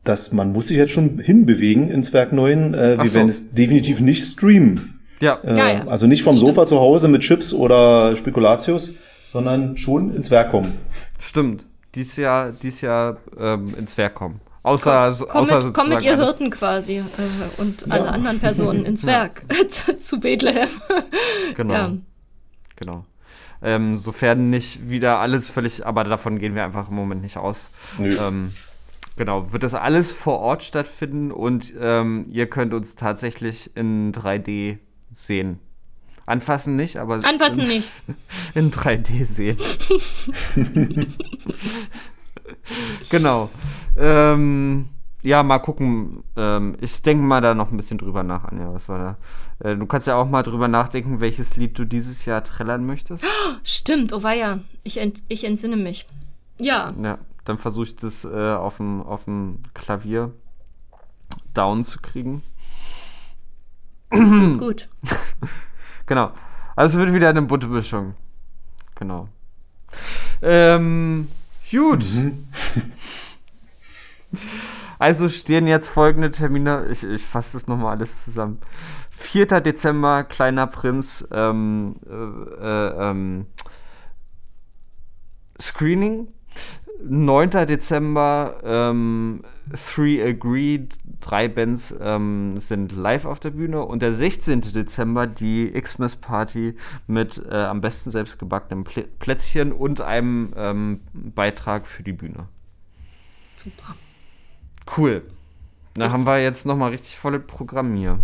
dass 0.03 0.31
man 0.31 0.51
muss 0.51 0.69
sich 0.69 0.77
jetzt 0.77 0.93
schon 0.93 1.19
hinbewegen 1.19 1.89
ins 1.89 2.11
Werk 2.11 2.33
9. 2.33 2.73
Äh, 2.73 2.97
wir 2.97 3.07
so. 3.07 3.13
werden 3.13 3.29
es 3.29 3.53
definitiv 3.53 3.99
nicht 3.99 4.23
streamen. 4.23 4.92
Ja. 5.23 5.39
Äh, 5.43 5.57
Ja, 5.57 5.69
ja. 5.71 5.87
Also 5.87 6.07
nicht 6.07 6.23
vom 6.23 6.35
Sofa 6.37 6.65
zu 6.65 6.79
Hause 6.79 7.07
mit 7.07 7.21
Chips 7.21 7.53
oder 7.53 8.15
Spekulatius, 8.15 8.93
sondern 9.31 9.77
schon 9.77 10.13
ins 10.15 10.29
Werk 10.31 10.51
kommen. 10.51 10.77
Stimmt. 11.19 11.65
Dies 11.95 12.15
Jahr, 12.15 12.51
dies 12.51 12.81
Jahr 12.81 13.17
ähm, 13.39 13.73
ins 13.77 13.97
Werk 13.97 14.15
kommen. 14.15 14.41
Außer, 14.63 15.13
so- 15.13 15.25
komm, 15.25 15.41
außer 15.41 15.61
mit, 15.65 15.73
komm 15.73 15.89
mit 15.89 16.01
ihr 16.03 16.13
alles- 16.13 16.25
Hirten 16.25 16.49
quasi 16.49 16.97
äh, 16.99 17.03
und 17.57 17.91
alle 17.91 18.09
anderen 18.11 18.39
Personen 18.39 18.85
ins 18.89 19.05
Werk 19.05 19.43
zu, 19.69 19.97
zu 19.99 20.19
Bethlehem. 20.19 20.69
Genau. 21.55 21.73
Ja. 21.73 21.91
Genau. 22.77 23.05
Ähm, 23.61 23.95
sofern 23.97 24.49
nicht 24.49 24.89
wieder 24.89 25.19
alles 25.19 25.47
völlig, 25.47 25.85
aber 25.85 26.03
davon 26.03 26.39
gehen 26.39 26.55
wir 26.55 26.63
einfach 26.63 26.89
im 26.89 26.95
Moment 26.95 27.21
nicht 27.21 27.37
aus. 27.37 27.69
Nö. 27.97 28.15
Ähm, 28.19 28.51
genau, 29.15 29.51
wird 29.53 29.63
das 29.63 29.73
alles 29.73 30.11
vor 30.11 30.39
Ort 30.39 30.63
stattfinden 30.63 31.31
und 31.31 31.71
ähm, 31.79 32.25
ihr 32.29 32.47
könnt 32.49 32.73
uns 32.73 32.95
tatsächlich 32.95 33.71
in 33.75 34.11
3D 34.13 34.79
sehen. 35.13 35.59
Anfassen 36.25 36.75
nicht, 36.75 36.97
aber 36.97 37.15
Anfassen 37.23 37.63
in, 37.63 37.67
nicht. 37.67 37.91
in 38.55 38.71
3D 38.71 39.25
sehen. 39.25 39.57
genau. 43.09 43.49
Ähm, 43.97 44.89
ja, 45.21 45.43
mal 45.43 45.59
gucken. 45.59 46.23
Ähm, 46.35 46.77
ich 46.79 47.01
denke 47.01 47.23
mal 47.23 47.41
da 47.41 47.53
noch 47.53 47.71
ein 47.71 47.77
bisschen 47.77 47.97
drüber 47.97 48.23
nach, 48.23 48.45
Anja. 48.45 48.73
Was 48.73 48.87
war 48.87 49.17
da? 49.59 49.69
Äh, 49.69 49.75
du 49.75 49.85
kannst 49.85 50.07
ja 50.07 50.15
auch 50.15 50.29
mal 50.29 50.43
drüber 50.43 50.67
nachdenken, 50.67 51.19
welches 51.19 51.55
Lied 51.55 51.77
du 51.77 51.85
dieses 51.85 52.25
Jahr 52.25 52.43
trällern 52.43 52.85
möchtest. 52.85 53.25
Stimmt, 53.63 54.13
oh 54.13 54.23
weia. 54.23 54.59
Ich, 54.83 54.99
ent, 54.99 55.23
ich 55.27 55.43
entsinne 55.43 55.77
mich. 55.77 56.07
Ja, 56.57 56.93
Ja, 57.01 57.17
dann 57.45 57.57
versuche 57.57 57.85
ich 57.85 57.95
das 57.95 58.23
äh, 58.23 58.53
auf 58.53 58.77
dem 58.77 59.01
auf 59.01 59.25
dem 59.25 59.59
Klavier 59.73 60.33
down 61.53 61.83
zu 61.83 61.99
kriegen. 61.99 62.41
gut. 64.59 64.89
Genau. 66.05 66.31
Also 66.75 66.99
es 66.99 67.05
wird 67.05 67.15
wieder 67.15 67.29
eine 67.29 67.41
bunte 67.43 67.67
Mischung. 67.67 68.15
Genau. 68.95 69.29
Ähm, 70.41 71.29
gut. 71.71 72.05
Also 74.99 75.27
stehen 75.27 75.67
jetzt 75.67 75.89
folgende 75.89 76.31
Termine. 76.31 76.87
Ich, 76.89 77.03
ich 77.03 77.25
fasse 77.25 77.53
das 77.53 77.67
nochmal 77.67 77.97
alles 77.97 78.23
zusammen. 78.23 78.59
4. 79.11 79.45
Dezember, 79.59 80.23
Kleiner 80.23 80.65
Prinz, 80.65 81.27
ähm, 81.31 81.95
äh, 82.09 82.13
äh, 82.13 83.09
ähm, 83.09 83.45
Screening. 85.61 86.29
9. 87.03 87.49
Dezember, 87.49 88.55
ähm, 88.63 89.43
Three 89.73 90.23
Agreed, 90.23 90.97
drei 91.25 91.47
Bands 91.47 91.93
ähm, 91.99 92.59
sind 92.59 92.91
live 92.91 93.25
auf 93.25 93.39
der 93.39 93.51
Bühne. 93.51 93.83
Und 93.83 94.01
der 94.01 94.13
16. 94.13 94.61
Dezember 94.61 95.27
die 95.27 95.71
Xmas 95.71 96.15
Party 96.15 96.75
mit 97.07 97.41
äh, 97.49 97.55
am 97.55 97.81
besten 97.81 98.11
selbstgebackenem 98.11 98.83
Plä 98.83 99.05
Plätzchen 99.19 99.71
und 99.71 100.01
einem 100.01 100.53
ähm, 100.55 101.01
Beitrag 101.13 101.87
für 101.87 102.03
die 102.03 102.13
Bühne. 102.13 102.47
Super. 103.55 103.95
Cool. 104.97 105.23
Da 105.95 106.11
haben 106.11 106.25
wir 106.25 106.41
jetzt 106.41 106.65
nochmal 106.65 106.91
richtig 106.91 107.17
volles 107.17 107.43
Programm 107.45 107.95
hier. 107.95 108.19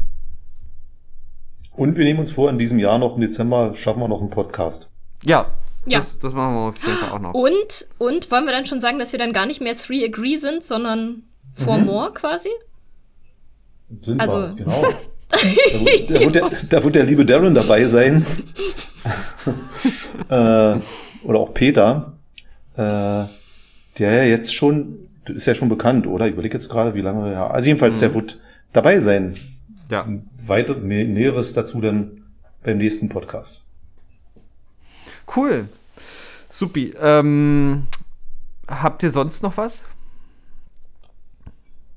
Und 1.72 1.96
wir 1.96 2.04
nehmen 2.04 2.20
uns 2.20 2.32
vor, 2.32 2.50
in 2.50 2.58
diesem 2.58 2.80
Jahr 2.80 2.98
noch 2.98 3.16
im 3.16 3.22
Dezember 3.22 3.74
schaffen 3.74 4.02
wir 4.02 4.08
noch 4.08 4.22
einen 4.22 4.32
Podcast. 4.32 4.90
Ja, 5.24 5.52
Ja. 5.86 6.00
Das, 6.00 6.20
das 6.20 6.34
machen 6.34 6.56
wir 6.56 6.60
auf 6.62 6.78
jeden 6.86 6.98
Fall 6.98 7.10
auch 7.12 7.20
noch. 7.20 7.34
Und, 7.34 7.88
und 7.98 8.30
wollen 8.32 8.46
wir 8.46 8.52
dann 8.52 8.66
schon 8.66 8.82
sagen, 8.82 9.00
dass 9.00 9.12
wir 9.14 9.20
dann 9.20 9.32
gar 9.32 9.46
nicht 9.46 9.62
mehr 9.62 9.78
Three 9.78 10.04
Agree 10.04 10.36
sind, 10.36 10.64
sondern 10.64 11.24
Four 11.56 11.78
Mhm. 11.78 11.86
More 11.86 12.14
quasi? 12.14 12.50
Sind 14.02 14.19
Also- 14.19 14.56
wir, 14.56 14.56
genau. 14.56 14.84
Da 15.32 15.38
wird, 15.39 16.10
da, 16.10 16.19
wird 16.21 16.36
der, 16.36 16.49
da 16.69 16.84
wird 16.84 16.95
der 16.95 17.04
liebe 17.04 17.23
Darren 17.25 17.54
dabei 17.54 17.86
sein. 17.86 18.25
äh, 20.30 20.80
oder 21.23 21.39
auch 21.39 21.54
Peter. 21.54 22.17
Äh, 22.73 23.25
der 23.99 24.12
ja 24.13 24.23
jetzt 24.23 24.56
schon, 24.56 25.08
ist 25.28 25.45
ja 25.45 25.54
schon 25.54 25.69
bekannt, 25.69 26.08
oder? 26.08 26.25
Ich 26.25 26.34
überlege 26.34 26.56
jetzt 26.58 26.69
gerade, 26.69 26.95
wie 26.95 27.02
lange 27.02 27.32
ja. 27.32 27.47
Also 27.47 27.67
jedenfalls, 27.67 27.99
der 27.99 28.15
wird 28.15 28.39
dabei 28.73 28.99
sein. 28.99 29.36
Ja. 29.91 30.08
Weiter, 30.45 30.75
mehr, 30.75 31.06
Näheres 31.06 31.54
dazu 31.54 31.80
dann 31.82 32.23
beim 32.63 32.78
nächsten 32.78 33.10
Podcast. 33.10 33.62
Cool. 35.36 35.67
Supi. 36.49 36.95
Ähm, 36.99 37.88
habt 38.67 39.04
ihr 39.04 39.12
sonst 39.12 39.43
noch 39.43 39.58
was? 39.58 39.86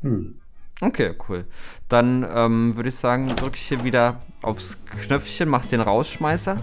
Hm. 0.02 0.34
Okay, 0.82 1.14
cool. 1.28 1.44
Dann 1.88 2.26
ähm, 2.34 2.74
würde 2.74 2.88
ich 2.88 2.96
sagen, 2.96 3.28
drücke 3.36 3.54
ich 3.54 3.68
hier 3.68 3.84
wieder 3.84 4.20
aufs 4.42 4.76
Knöpfchen, 5.04 5.48
mach 5.48 5.64
den 5.66 5.80
Rausschmeißer. 5.80 6.56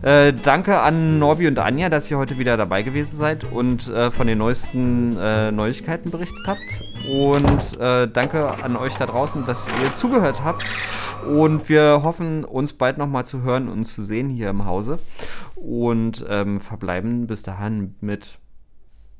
Äh, 0.00 0.32
danke 0.32 0.80
an 0.80 1.18
Norbi 1.18 1.46
und 1.48 1.58
Anja, 1.58 1.90
dass 1.90 2.10
ihr 2.10 2.16
heute 2.16 2.38
wieder 2.38 2.56
dabei 2.56 2.82
gewesen 2.82 3.16
seid 3.16 3.44
und 3.44 3.86
äh, 3.88 4.10
von 4.10 4.26
den 4.26 4.38
neuesten 4.38 5.18
äh, 5.18 5.52
Neuigkeiten 5.52 6.10
berichtet 6.10 6.40
habt. 6.46 6.58
Und 7.10 7.78
äh, 7.78 8.08
danke 8.08 8.48
an 8.64 8.74
euch 8.74 8.94
da 8.94 9.04
draußen, 9.04 9.44
dass 9.44 9.66
ihr 9.84 9.92
zugehört 9.92 10.42
habt. 10.42 10.64
Und 11.26 11.68
wir 11.68 12.00
hoffen, 12.02 12.46
uns 12.46 12.72
bald 12.72 12.96
nochmal 12.96 13.26
zu 13.26 13.42
hören 13.42 13.68
und 13.68 13.84
zu 13.84 14.02
sehen 14.02 14.30
hier 14.30 14.48
im 14.48 14.64
Hause. 14.64 14.98
Und 15.56 16.24
ähm, 16.26 16.62
verbleiben 16.62 17.26
bis 17.26 17.42
dahin 17.42 17.96
mit 18.00 18.38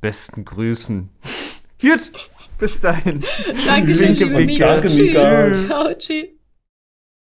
besten 0.01 0.47
Grüßen. 0.47 1.11
Gut, 1.83 2.11
bis 2.59 2.81
dahin. 2.81 3.25
Dankeschön, 3.67 4.09
Winke, 4.09 4.25
liebe 4.25 4.37
winke. 4.39 4.53
Mika. 4.53 4.67
Danke, 4.67 4.91
Mika. 4.91 5.47
Tschüss. 5.47 5.67
Ciao, 5.67 5.95
tschüss. 5.95 6.38